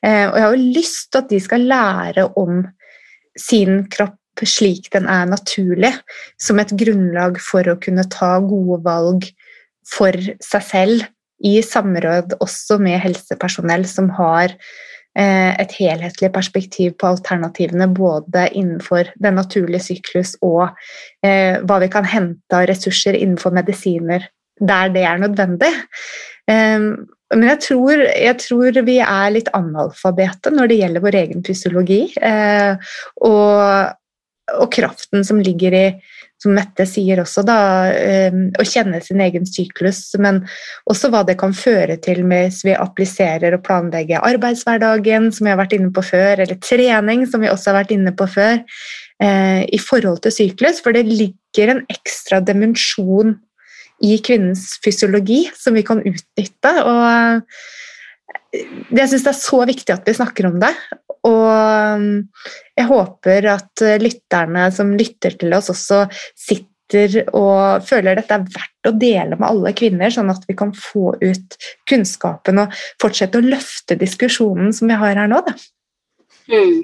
[0.00, 2.64] Eh, og jeg har jo lyst til at de skal lære om
[3.38, 5.92] sin kropp slik den er naturlig,
[6.40, 9.26] som et grunnlag for å kunne ta gode valg
[9.90, 11.08] for seg selv
[11.44, 14.54] i samråd også med helsepersonell som har
[15.18, 20.68] et helhetlig perspektiv på alternativene både innenfor den naturlige syklus og
[21.26, 24.28] eh, hva vi kan hente av ressurser innenfor medisiner
[24.60, 25.72] der det er nødvendig.
[26.46, 26.86] Eh,
[27.30, 32.00] men jeg tror, jeg tror, vi er litt analfabete når det gjelder vår egen fysiologi.
[33.22, 33.92] og,
[34.50, 35.84] og kraften som ligger i
[36.40, 37.58] som Mette sier også, da,
[37.92, 40.40] eh, å kjenne sin egen syklus, men
[40.90, 45.60] også hva det kan føre til hvis vi appliserer og planlegger arbeidshverdagen, som vi har
[45.60, 48.62] vært inne på før, eller trening, som vi også har vært inne på før,
[49.20, 53.36] eh, i forhold til syklus, for det ligger en ekstra dimensjon
[54.00, 56.72] i kvinnens fysiologi som vi kan utnytte.
[56.80, 57.44] og
[58.50, 60.72] jeg syns det er så viktig at vi snakker om det.
[61.28, 61.46] Og
[62.00, 62.06] um,
[62.78, 66.06] jeg håper at lytterne som lytter til oss, også
[66.38, 70.72] sitter og føler dette er verdt å dele med alle kvinner, sånn at vi kan
[70.74, 71.58] få ut
[71.90, 75.38] kunnskapen og fortsette å løfte diskusjonen som vi har her nå.
[75.46, 75.54] Da.
[76.50, 76.80] Mm.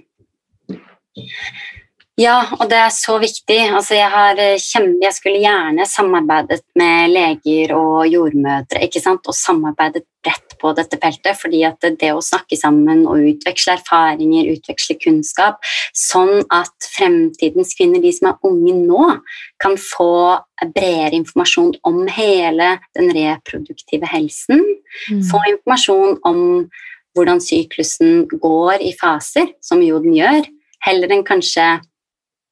[2.17, 3.59] Ja, og det er så viktig.
[3.77, 10.55] Altså, jeg, har, eh, jeg, skulle gjerne samarbeidet med leger og jordmødre og samarbeidet bredt
[10.57, 11.37] på dette feltet.
[11.37, 15.61] fordi at det å snakke sammen og utveksle erfaringer, utveksle kunnskap,
[15.93, 19.21] sånn at fremtidens kvinner, de som er unge nå,
[19.61, 20.41] kan få
[20.73, 24.65] bredere informasjon om hele den reproduktive helsen,
[25.11, 25.21] mm.
[25.29, 26.41] få informasjon om
[27.13, 30.49] hvordan syklusen går i faser, som jo den gjør,
[30.81, 31.67] heller enn kanskje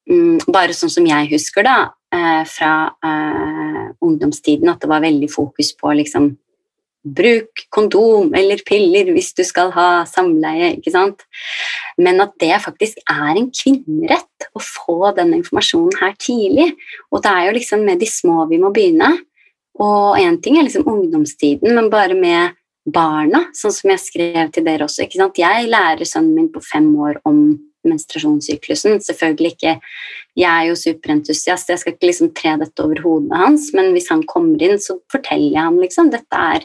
[0.06, 1.78] bare sånn som jeg husker da,
[2.12, 6.34] eh, fra uh, ungdomstiden, at det var veldig fokus på liksom
[7.04, 11.26] Bruk kondom eller piller hvis du skal ha samleie, ikke sant.
[12.00, 16.70] Men at det faktisk er en kvinnerett å få den informasjonen her tidlig.
[17.12, 19.10] Og det er jo liksom med de små vi må begynne.
[19.84, 22.56] Og én ting er liksom ungdomstiden, men bare med
[22.88, 25.04] barna, sånn som jeg skrev til dere også.
[25.04, 25.44] ikke sant?
[25.44, 27.44] Jeg lærer sønnen min på fem år om
[27.88, 29.00] menstruasjonssyklusen.
[29.04, 29.74] Selvfølgelig ikke
[30.34, 34.10] Jeg er jo superentusiast, jeg skal ikke liksom tre dette over hodet hans, men hvis
[34.10, 36.64] han kommer inn, så forteller jeg ham liksom dette er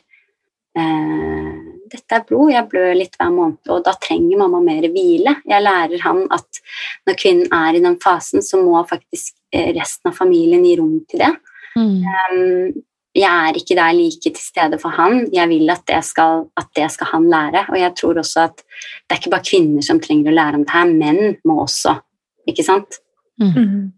[0.80, 5.36] eh, dette er blod, jeg blør litt hver måned, og da trenger mamma mer hvile.
[5.50, 6.62] Jeg lærer han at
[7.08, 11.00] når kvinnen er i den fasen, så må faktisk eh, resten av familien gi rom
[11.10, 11.32] til det.
[11.78, 11.98] Mm.
[12.04, 12.80] Um,
[13.20, 15.26] jeg er ikke der like til stede for han.
[15.34, 17.66] Jeg vil at det, skal, at det skal han lære.
[17.70, 20.66] Og jeg tror også at det er ikke bare kvinner som trenger å lære om
[20.66, 21.96] det her, menn må også.
[22.50, 23.02] Ikke sant?
[23.42, 23.92] Mm.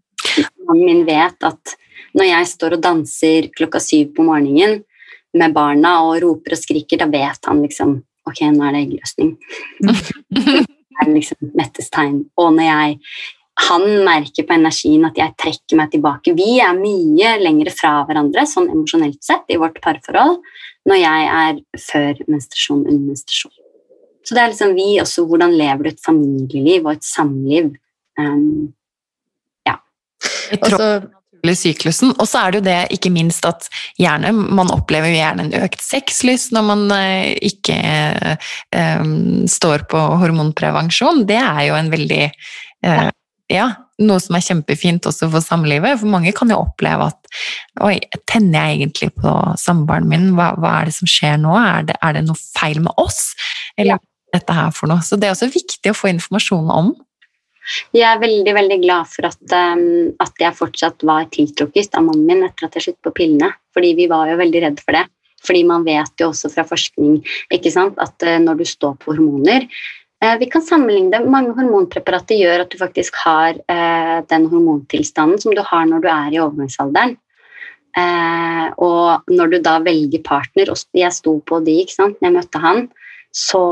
[0.68, 1.76] Mannen min vet at
[2.16, 4.82] når jeg står og danser klokka syv på morgenen
[5.38, 9.32] med barna og roper og skriker, da vet han liksom Ok, nå er det eggløsning.
[9.82, 10.52] det
[11.02, 12.20] er liksom Mettes tegn.
[12.38, 13.00] Og når jeg
[13.60, 16.34] han merker på energien at jeg trekker meg tilbake.
[16.36, 20.40] Vi er mye lenger fra hverandre sånn emosjonelt sett i vårt parforhold
[20.88, 23.58] når jeg er før menstruasjon under menstruasjon.
[24.22, 27.72] Så det er liksom vi også hvordan lever du et familieliv og et samliv.
[28.18, 28.72] Um,
[29.68, 29.76] ja.
[30.58, 30.94] Også,
[31.58, 32.12] syklusen.
[32.22, 33.66] Og så er det jo det ikke minst at
[33.98, 39.08] gjerne, man opplever jo gjerne en økt sexlyst når man uh, ikke eh,
[39.50, 41.24] står på hormonprevensjon.
[41.26, 42.22] Det er jo en veldig
[42.86, 43.10] uh,
[43.52, 43.66] ja,
[44.02, 46.00] noe som er kjempefint også for samlivet.
[46.00, 47.18] For mange kan jo oppleve at
[47.84, 47.96] Oi,
[48.28, 49.30] tenner jeg egentlig på
[49.60, 50.32] samboeren min?
[50.36, 51.54] Hva, hva, er det som skjer nå?
[51.56, 53.32] Er det, er det noe feil med oss?
[53.80, 55.04] Eller er dette her for noe?
[55.04, 56.92] Så det er også viktig å få informasjon om.
[57.94, 62.26] Jeg er veldig veldig glad for at, um, at jeg fortsatt var tiltrukket av mannen
[62.28, 63.52] min etter at jeg sluttet på pillene.
[63.72, 65.06] Fordi vi var jo veldig redd for det.
[65.42, 67.22] Fordi man vet jo også fra forskning
[67.72, 69.66] sant, at uh, når du står på hormoner,
[70.38, 71.26] vi kan sammenligne det.
[71.30, 76.08] Mange hormonpreparater gjør at du faktisk har eh, den hormontilstanden som du har når du
[76.12, 77.16] er i overgangsalderen.
[77.98, 82.28] Eh, og når du da velger partner, og jeg sto på de ikke sant, når
[82.28, 82.86] jeg møtte han,
[83.32, 83.62] så,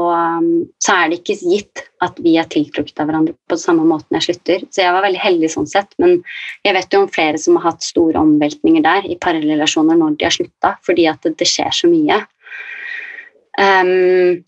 [0.81, 4.23] så, er det ikke gitt at vi er tiltrukket av hverandre på samme måte når
[4.23, 4.63] jeg slutter.
[4.73, 6.23] Så jeg var veldig heldig sånn sett, men
[6.65, 10.27] jeg vet jo om flere som har hatt store omveltninger der i parrelasjoner når de
[10.27, 12.23] har slutta, fordi at det, det skjer så mye.
[13.61, 14.41] Um,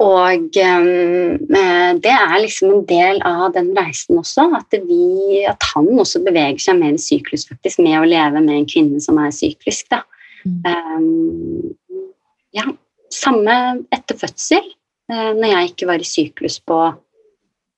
[0.00, 1.56] og um,
[2.00, 6.62] det er liksom en del av den reisen også, at, vi, at, han også beveger
[6.62, 9.90] seg mer i syklus faktisk, med å leve med en kvinne som er syklisk.
[9.92, 10.00] Da.
[10.48, 10.64] Mm.
[10.64, 12.24] Um,
[12.56, 12.64] ja,
[13.12, 13.58] samme
[13.92, 14.72] etter fødsel,
[15.12, 16.80] uh, når jeg ikke var i syklus på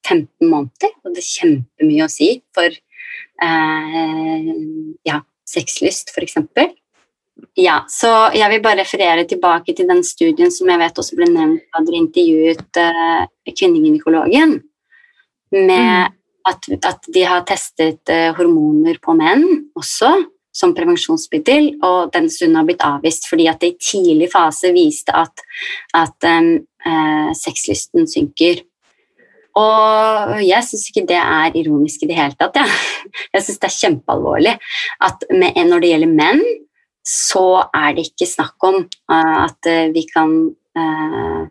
[0.06, 2.70] 15 måneder, og det er kjempemye å si for
[3.42, 4.52] uh,
[5.10, 5.18] ja,
[5.48, 6.38] sexlyst, f.eks.
[7.58, 11.28] Ja, så jeg vil bare referere tilbake til den studien som jeg vet også ble
[11.28, 14.54] nevnt da dere intervjuet uh, kvinnegynekologen,
[15.52, 16.14] med mm.
[16.48, 19.44] at, at, de har testet uh, hormoner på menn
[19.76, 20.14] også
[20.52, 25.14] som prevensjonsmiddel, og den stunden har blitt avvist fordi at det i tidlig fase viste
[25.16, 25.44] at,
[25.96, 26.54] at um,
[26.86, 28.60] uh, sexlysten synker.
[29.58, 32.56] Og jeg syns ikke det er ironisk i det hele tatt.
[32.56, 32.64] Ja.
[33.34, 34.52] Jeg syns det er kjempealvorlig
[35.04, 36.40] at med, når det gjelder menn,
[37.06, 40.36] så er det ikke snakk om uh, at uh, vi kan
[40.78, 41.42] uh,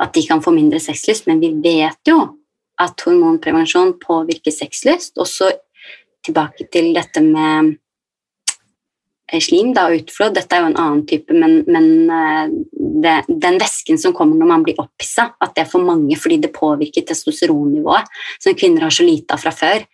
[0.00, 2.16] At de kan få mindre sexlyst, men vi vet jo
[2.80, 5.18] at hormonprevensjon påvirker sexlyst.
[5.20, 5.50] Og så
[6.24, 7.74] tilbake til dette med
[9.30, 10.34] eh, slim og utflod.
[10.36, 12.54] Dette er jo en annen type, men, men eh,
[13.04, 16.40] det, den væsken som kommer når man blir opphissa, at det er for mange fordi
[16.44, 18.08] det påvirker testosteronnivået,
[18.42, 19.86] som kvinner har så lite av fra før.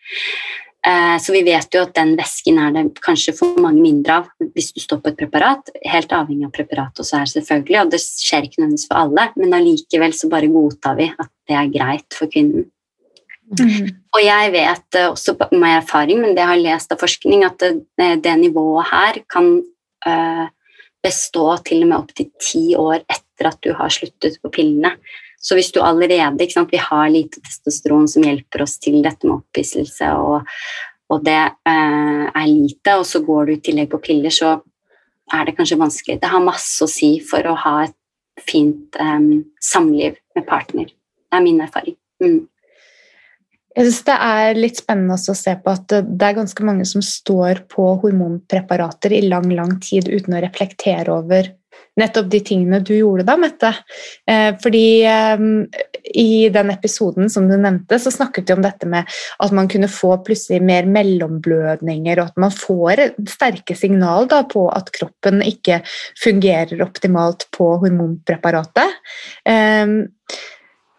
[0.86, 4.28] Eh, så vi vet jo at den væsken er det kanskje for mange mindre av
[4.54, 5.72] hvis du står på et preparat.
[5.82, 9.56] Helt avhengig av preparatet også her, selvfølgelig, og det skjer ikke nødvendigvis for alle, men
[9.58, 12.68] allikevel så bare godtar vi at det er greit for kvinnen.
[13.46, 13.90] Mm.
[14.14, 17.66] Og jeg vet eh, også med erfaring, men det jeg har lest av forskning, at
[17.66, 19.56] det, det nivået her kan
[21.02, 24.92] bestå til og med opptil ti år etter at du har sluttet på pillene.
[25.40, 29.38] Så hvis du allerede sant, Vi har lite testosteron som hjelper oss til dette med
[29.38, 30.46] opphisselse, og,
[31.10, 34.58] og det eh, er lite, og så går du i tillegg på piller, så
[35.32, 36.20] er det kanskje vanskelig.
[36.20, 37.96] Det har masse å si for å ha et
[38.42, 39.30] fint eh,
[39.62, 40.86] samliv med partner.
[40.86, 41.96] Det er min erfaring.
[42.22, 42.46] Mm.
[43.76, 47.02] Jeg synes Det er litt spennende å se på at det er ganske mange som
[47.04, 51.50] står på hormonpreparater i lang lang tid uten å reflektere over
[51.96, 53.72] nettopp de tingene du gjorde da, Mette.
[54.28, 55.44] Eh, fordi eh,
[56.16, 59.08] i den episoden som du nevnte, så snakket vi om dette med
[59.42, 64.66] at man kunne få plutselig mer mellomblødninger, og at man får sterke signal da, på
[64.72, 65.80] at kroppen ikke
[66.22, 69.00] fungerer optimalt på hormonpreparatet.
[69.48, 69.96] Eh,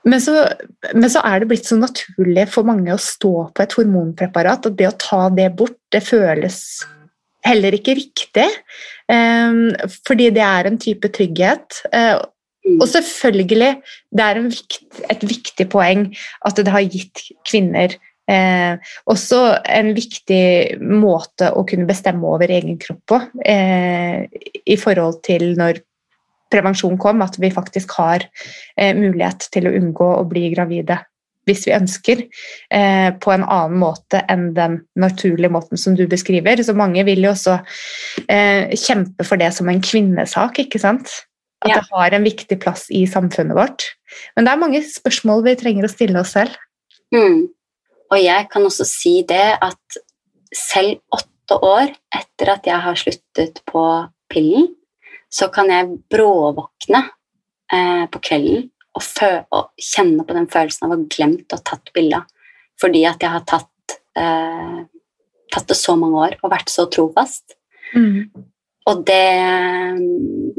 [0.07, 0.45] men så,
[0.93, 4.77] men så, er det blitt så naturlig for mange å stå på et hormonpreparat, og
[4.79, 6.61] det å ta det bort, det føles
[7.47, 8.47] heller ikke riktig.
[9.07, 9.71] Um,
[10.07, 11.81] fordi det er en type trygghet.
[11.91, 12.19] Uh,
[12.81, 13.71] og selvfølgelig,
[14.11, 16.09] det er vikt, et viktig poeng
[16.45, 17.95] at det har gitt kvinner
[18.27, 24.25] eh, også en viktig måte å kunne bestemme over egen kropp på eh,
[24.65, 25.81] i forhold til når
[26.51, 28.23] prevensjon kom, at vi faktisk har
[28.77, 31.01] eh, mulighet til å unngå å bli gravide
[31.47, 32.23] hvis vi ønsker,
[32.73, 36.59] eh, på en annen måte enn den naturlige måten som du beskriver.
[36.63, 37.57] Så mange vil jo også
[38.27, 41.11] eh, kjempe for det som en kvinnesak, ikke sant?
[41.65, 41.79] At ja.
[41.79, 43.87] det har en viktig plass i samfunnet vårt.
[44.35, 46.53] Men det er mange spørsmål vi trenger å stille oss selv.
[47.15, 47.47] Mm.
[48.11, 49.99] Og jeg kan også si det at
[50.55, 53.83] selv åtte år etter at jeg har sluttet på
[54.31, 54.69] pillen,
[55.31, 57.01] så kan jeg bråvåkne
[57.73, 61.65] eh, på kvelden og, og, kjenne på den følelsen av å ha glemt å ha
[61.71, 62.21] tatt bilde.
[62.81, 64.81] Fordi at jeg har tatt, eh,
[65.53, 67.57] tatt, det så mange år og vært så trofast.
[67.95, 68.29] Mm.
[68.87, 69.23] Og det,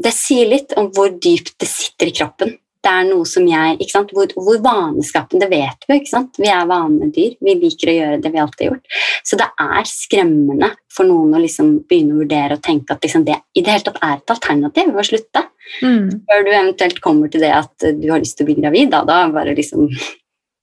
[0.03, 3.75] det, sier litt om hvor dypt det sitter i kroppen det er noe som jeg
[3.75, 4.11] ikke sant?
[4.15, 6.39] Hvor, hvor vaneskapen, det vet vi ikke sant?
[6.39, 7.35] Vi er vanedyr.
[7.43, 8.95] Vi liker å gjøre det vi alltid har gjort.
[9.27, 13.27] Så det er skremmende for noen å liksom begynne å vurdere og tenke at liksom
[13.27, 15.43] det i det hele tatt er et alternativ å slutte.
[15.83, 16.07] Mm.
[16.31, 19.03] Før du eventuelt kommer til det at du har lyst til å bli gravid, da,
[19.07, 19.89] da, bare liksom,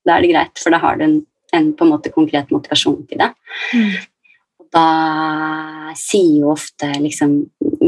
[0.07, 1.17] da er det greit, for da har du en,
[1.53, 3.29] en på en måte konkret motivasjon til det.
[3.77, 3.91] Mm.
[4.73, 4.87] Da
[5.95, 7.37] sier jo ofte liksom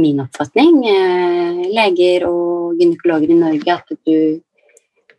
[0.02, 4.42] min oppfatning, eh, leger og gynekologer i Norge, at du,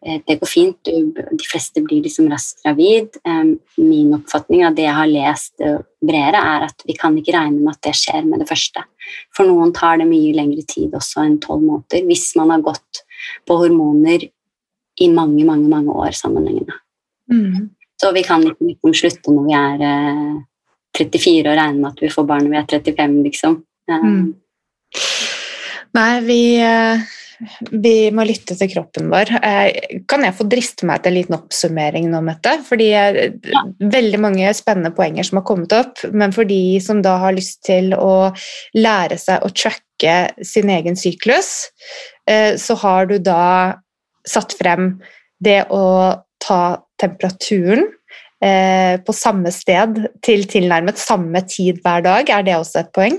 [0.03, 0.77] eh, det går fint.
[0.85, 3.17] Du, de fleste blir liksom raskt gravid.
[3.25, 5.55] Eh, min oppfatning av det jeg har lest
[6.01, 8.85] bredere, er at vi kan ikke regne med at det skjer med det første.
[9.37, 13.05] For noen tar det mye lengre tid også enn tolv måneder, hvis man har gått
[13.47, 14.29] på hormoner
[15.01, 16.75] i mange, mange, mange år sammenhengende.
[17.31, 17.71] Mm.
[18.01, 20.45] Så vi kan ikke liksom slutte når vi er
[20.97, 23.61] 34 og regne med at vi får barn når vi er 35, liksom.
[23.91, 24.35] Mm.
[25.97, 27.01] Nei, vi, eh,
[27.71, 29.33] vi må lytte til kroppen vår.
[29.43, 32.57] Eh, kan jeg få driste meg til en liten oppsummering nå, Mette?
[32.67, 33.65] Fordi ja.
[33.81, 37.65] Veldig mange spennende poenger som har kommet opp, men for de som da har lyst
[37.67, 38.31] til å
[38.79, 41.71] lære seg å tracke sin egen syklus,
[42.29, 43.81] eh, så har du da
[44.29, 44.95] satt frem
[45.43, 46.63] det å ta
[47.01, 47.89] temperaturen
[48.41, 52.31] på samme sted til tilnærmet samme tid hver dag.
[52.33, 53.19] Er det også et poeng?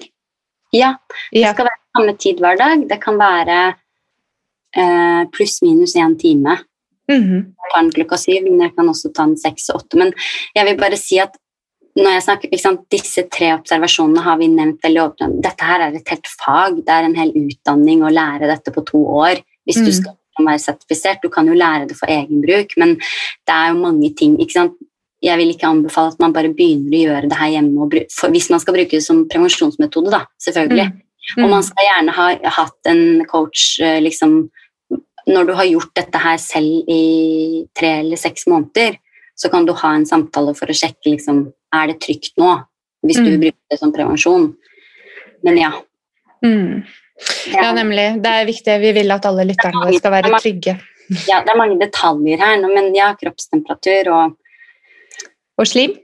[0.71, 0.95] Ja,
[1.31, 2.83] det skal være samme tid hver dag.
[2.89, 3.59] Det kan være
[4.77, 6.57] eh, pluss-minus én time.
[7.11, 7.41] Mm -hmm.
[7.59, 9.97] Jeg tar den klokka syv, men jeg kan også ta den seks og åtte.
[9.97, 10.13] Men
[10.55, 11.35] jeg vil bare si at
[11.95, 15.43] når jeg snakker, sant, disse tre observasjonene har vi nevnt veldig åpent.
[15.43, 16.75] Dette her er et helt fag.
[16.85, 19.43] Det er en hel utdanning å lære dette på to år.
[19.65, 19.85] Hvis mm.
[19.85, 21.23] du skal være sertifisert.
[21.23, 22.95] Du kan jo lære det for egen bruk, men
[23.47, 24.39] det er jo mange ting.
[24.41, 24.77] ikke sant?
[25.21, 27.87] Jeg vil ikke anbefale at man bare begynner å gjøre det her hjemme.
[28.33, 30.87] Hvis man skal bruke det som prevensjonsmetode, da, selvfølgelig.
[30.89, 31.03] Mm.
[31.37, 31.43] Mm.
[31.43, 34.49] Og man skal gjerne ha hatt en coach eh, liksom,
[35.29, 38.97] Når du har gjort dette her selv i tre eller seks måneder,
[39.37, 41.43] så kan du ha en samtale for å sjekke liksom,
[41.77, 42.55] er det trygt nå,
[43.05, 43.27] hvis mm.
[43.27, 44.49] du bruker det som prevensjon.
[45.45, 45.69] Men ja.
[46.41, 46.81] Mm.
[47.53, 48.07] Ja, nemlig.
[48.25, 48.79] Det er viktig.
[48.81, 50.75] Vi vil at alle lytterne våre skal være trygge.
[51.29, 54.40] Ja, det er mange detaljer her, men ja, kroppstemperatur og
[55.59, 55.97] Og slim?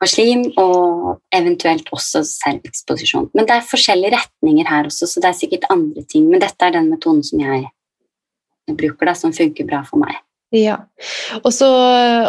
[0.00, 3.28] Og slim, og eventuelt også selveksposisjon.
[3.36, 6.30] Men det er forskjellige retninger her også, så det er sikkert andre ting.
[6.30, 7.68] Men dette er den metoden som jeg
[8.70, 10.16] bruker, da, som funker bra for meg.
[10.50, 10.80] Ja,
[11.44, 11.68] og så,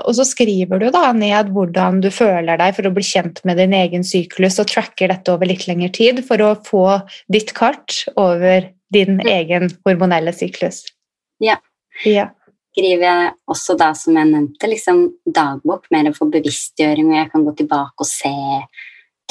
[0.06, 3.58] og så, skriver du da ned hvordan du føler deg for å bli kjent med
[3.58, 6.86] din egen syklus, og tracker dette over litt lengre tid for å få
[7.34, 10.84] ditt kart over din egen hormonelle syklus.
[11.42, 11.58] Ja.
[12.06, 12.30] ja.
[12.72, 17.44] Skriver jeg også da, som jeg nevnte, liksom dagbok mer for bevisstgjøring, og jeg kan
[17.44, 18.32] gå tilbake og se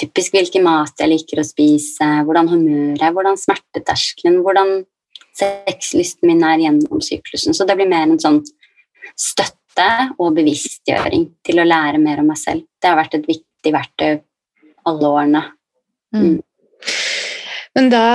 [0.01, 4.82] typisk hvilken mat jeg liker å spise, hvordan humøret er, hvordan smerteterskelen, hvordan
[5.36, 7.57] sexlysten min er gjennom syklusen.
[7.57, 8.43] Så det blir mer en sånn
[9.16, 9.88] støtte
[10.18, 12.66] og bevisstgjøring til å lære mer om meg selv.
[12.80, 14.20] Det har vært et viktig verktøy
[14.91, 15.45] alle årene.
[16.14, 16.22] Mm.
[16.22, 16.38] mm.
[17.78, 18.07] Men da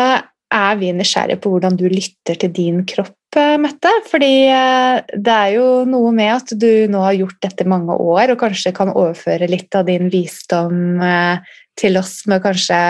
[0.56, 3.18] er vi nysgjerrige på hvordan du lytter til din kropp,
[3.62, 3.92] Mette.
[4.10, 8.34] Fordi eh, det er jo noe med at du nå har gjort dette mange år,
[8.34, 12.82] og kanskje kan overføre litt av din visdom eh, til oss med å kanskje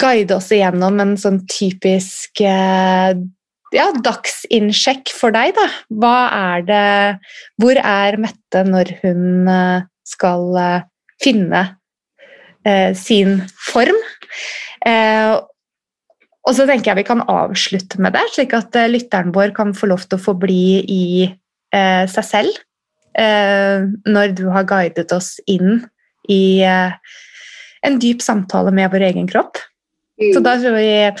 [0.00, 2.40] guide oss igjennom en sånn typisk
[3.74, 5.66] ja, dagsinnsjekk for deg, da.
[6.00, 6.84] Hva er det
[7.60, 10.86] Hvor er Mette når hun eh, skal eh,
[11.22, 11.62] finne
[12.66, 13.40] eh, sin
[13.72, 13.98] form?
[16.46, 19.54] Eh, og så tenker jeg vi kan avslutte med det, slik at eh, lytteren vår
[19.56, 22.62] kan få lov til å få bli i eh, seg selv
[23.16, 25.78] når du har guidet oss inn
[26.28, 29.56] i en dyp samtale med vår egen kropp.
[30.20, 30.34] Mm.
[30.34, 31.14] Så da tror jeg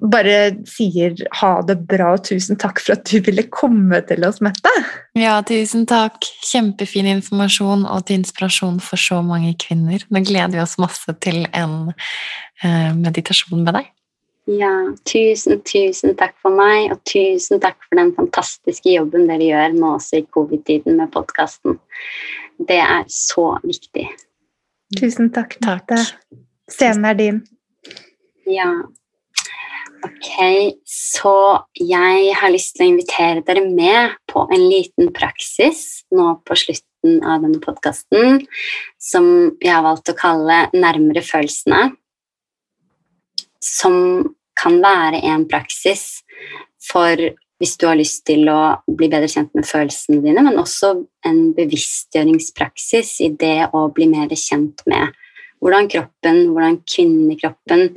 [0.00, 4.42] bare sier ha det bra og tusen takk for at du ville komme til oss,
[4.44, 4.72] Mette.
[5.16, 6.24] Ja, tusen takk.
[6.48, 10.04] Kjempefin informasjon og til inspirasjon for så mange kvinner.
[10.12, 13.92] Nå gleder vi oss masse til en uh, meditasjon med deg.
[14.46, 14.70] Ja,
[15.02, 19.96] tusen, tusen takk for meg, og tusen takk for den fantastiske jobben dere gjør nå
[19.96, 21.80] også i covid-tiden med podkasten.
[22.68, 24.06] Det er så viktig.
[24.94, 25.98] Tusen takk, Mette.
[26.70, 27.42] Scenen er din.
[28.46, 28.70] Ja.
[30.06, 30.30] Ok,
[30.86, 31.34] så
[31.80, 37.18] jeg har lyst til å invitere dere med på en liten praksis nå på slutten
[37.26, 38.44] av denne podkasten,
[39.02, 39.26] som
[39.58, 41.96] jeg har valgt å kalle 'Nærmere følelsene'.
[43.62, 46.22] Som kan være en praksis
[46.86, 47.20] for
[47.56, 50.92] hvis du har lyst til å bli bedre kjent med følelsene dine, men også
[51.26, 55.14] en bevisstgjøringspraksis i det å bli mer kjent med
[55.64, 57.88] hvordan kroppen, hvordan kvinnekroppen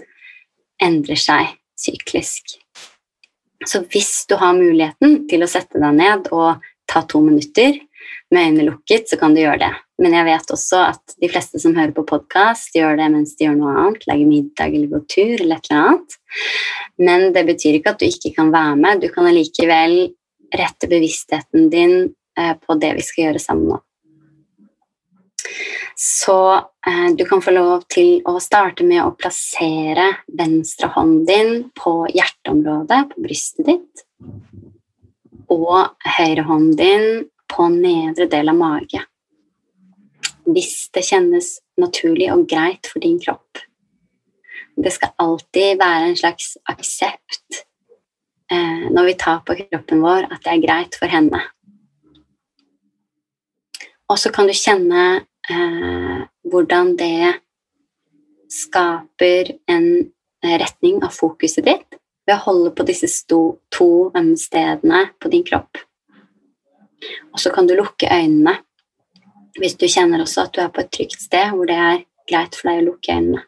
[0.79, 2.55] endrer seg syklisk.
[3.67, 7.75] Så hvis du har muligheten til å sette deg ned og ta to minutter
[8.31, 9.73] med øynene lukket, så kan du gjøre det.
[9.99, 13.47] Men jeg vet også at de fleste som hører på podkast, gjør det mens de
[13.47, 16.15] gjør noe annet, lager middag eller går tur eller et eller annet.
[16.99, 19.03] Men det betyr ikke at du ikke kan være med.
[19.03, 19.97] Du kan allikevel
[20.55, 21.95] rette bevisstheten din
[22.39, 23.81] eh, på det vi skal gjøre sammen nå.
[25.99, 30.07] Så eh, du kan få lov til å starte med å plassere
[30.39, 34.05] venstre hånd din på hjerteområdet, på brystet ditt,
[35.51, 39.03] og høyre hånd din på nedre del av mage.
[40.59, 41.47] Hvis det kjennes
[41.79, 43.61] naturlig og greit for din kropp.
[44.75, 47.61] Det skal alltid være en slags aksept
[48.51, 51.39] eh, når vi tar på kroppen vår, at det er greit for henne.
[54.11, 55.05] Og så kan du kjenne
[55.47, 57.39] eh, hvordan det
[58.51, 59.89] skaper en
[60.43, 63.93] retning av fokuset ditt ved å holde på disse to
[64.35, 65.79] stedene på din kropp.
[67.31, 68.59] Og så kan du lukke øynene
[69.57, 72.57] hvis du kjenner også at du er på et trygt sted hvor det er greit
[72.57, 73.45] for deg å lukke øynene.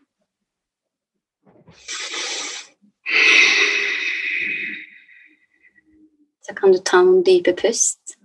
[6.42, 8.18] Så kan du ta noen dype pust,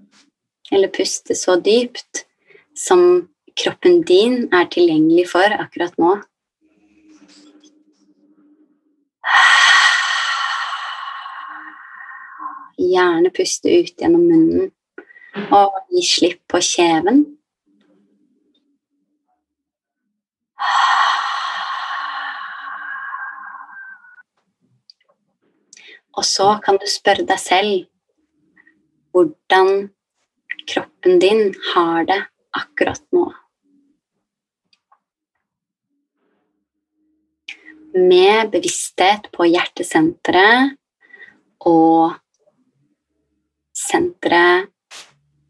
[0.72, 2.24] eller puste så dypt
[2.76, 6.16] som kroppen din er tilgjengelig for akkurat nå.
[12.76, 14.72] Gjerne puste ut gjennom munnen
[15.52, 17.24] og gi slipp på kjeven.
[26.16, 27.86] Og så kan du spørre deg selv
[29.16, 29.90] hvordan
[30.68, 32.22] kroppen din har det
[32.56, 33.28] akkurat nå.
[37.96, 40.76] med bevissthet på hjertesenteret
[41.64, 42.16] og
[43.76, 44.68] senteret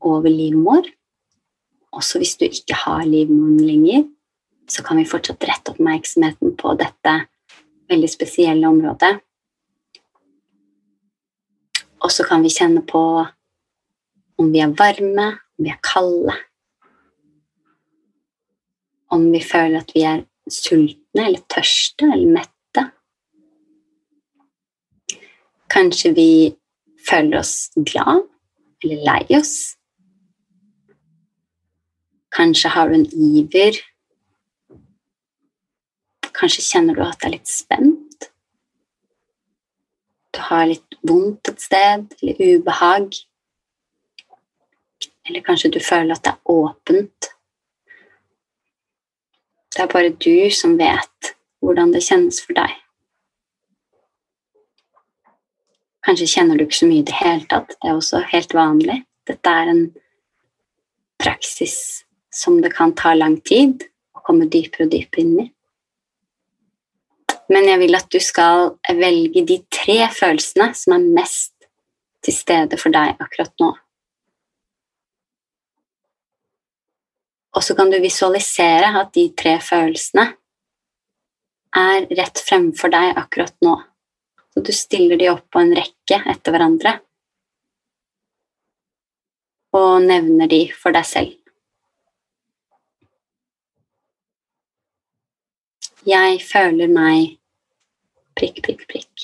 [0.01, 0.87] over livmor.
[1.97, 4.05] Også hvis du ikke har livmoren lenger,
[4.71, 7.15] så kan vi fortsatt rette oppmerksomheten på dette
[7.91, 9.17] veldig spesielle området.
[12.05, 13.03] Og så kan vi kjenne på
[14.37, 16.35] om vi er varme, om vi er kalde.
[19.17, 22.85] om vi føler at vi er sultne eller tørste eller mette.
[25.73, 26.31] Kanskje vi
[27.09, 28.27] føler oss glad
[28.85, 29.57] eller lei oss.
[32.37, 33.79] Kanskje har du en iver.
[36.37, 38.29] Kanskje kjenner du at det er litt spent.
[40.37, 43.17] Du har litt vondt et sted, eller ubehag.
[45.27, 47.31] Eller kanskje du føler at det er åpent.
[49.75, 52.73] Det er bare du som vet hvordan det kjennes for deg.
[56.07, 57.75] Kanskje kjenner du ikke så mye i det hele tatt.
[57.83, 59.01] Det er også helt vanlig.
[59.27, 59.83] Dette er en
[61.19, 63.83] praksis som det kan ta lang tid
[64.15, 65.47] å komme dypere og dypere inn i.
[67.53, 71.53] Men jeg vil at du skal velge de tre følelsene som er mest
[72.27, 73.71] til stede for deg akkurat nå.
[77.57, 80.27] Og så kan du visualisere at de tre følelsene
[81.77, 83.79] er rett fremfor deg akkurat nå.
[84.53, 86.99] Så du stiller de opp på en rekke etter hverandre
[89.77, 91.35] og nevner de for deg selv.
[96.07, 97.33] Jeg føler meg
[98.39, 99.23] prikk, prikk, prikk.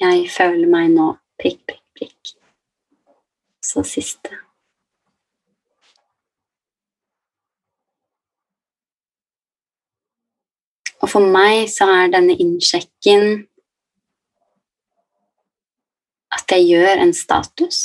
[0.00, 2.30] Jeg føler meg nå prikk, prikk, prikk.
[3.60, 4.30] Så siste.
[11.02, 13.42] Og for meg så er denne innsjekken
[16.38, 17.82] at jeg gjør en status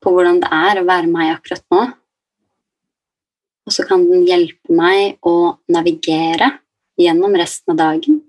[0.00, 1.82] på hvordan det er å være meg akkurat nå.
[3.68, 6.54] Og så kan den hjelpe meg å navigere
[6.98, 8.22] gjennom resten av dagen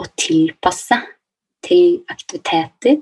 [0.00, 0.96] og tilpasse
[1.66, 3.00] til aktiviteter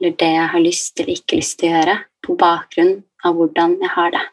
[0.00, 3.76] eller det jeg har lyst eller ikke lyst til å gjøre, på bakgrunn av hvordan
[3.80, 4.24] jeg har det.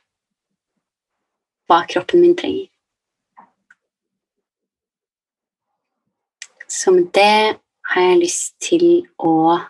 [1.70, 2.68] Hva kroppen min trenger.
[6.68, 7.60] Så med det
[7.94, 8.88] har jeg lyst til
[9.22, 9.62] å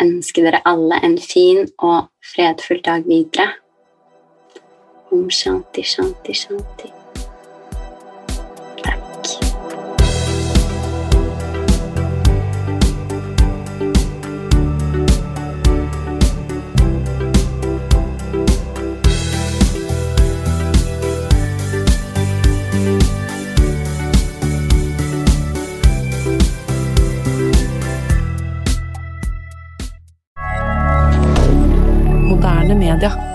[0.00, 3.52] ønske dere alle en fin og fredfull dag videre.
[5.14, 7.03] Om shanti, shanti, shanti.
[32.84, 33.33] 免掉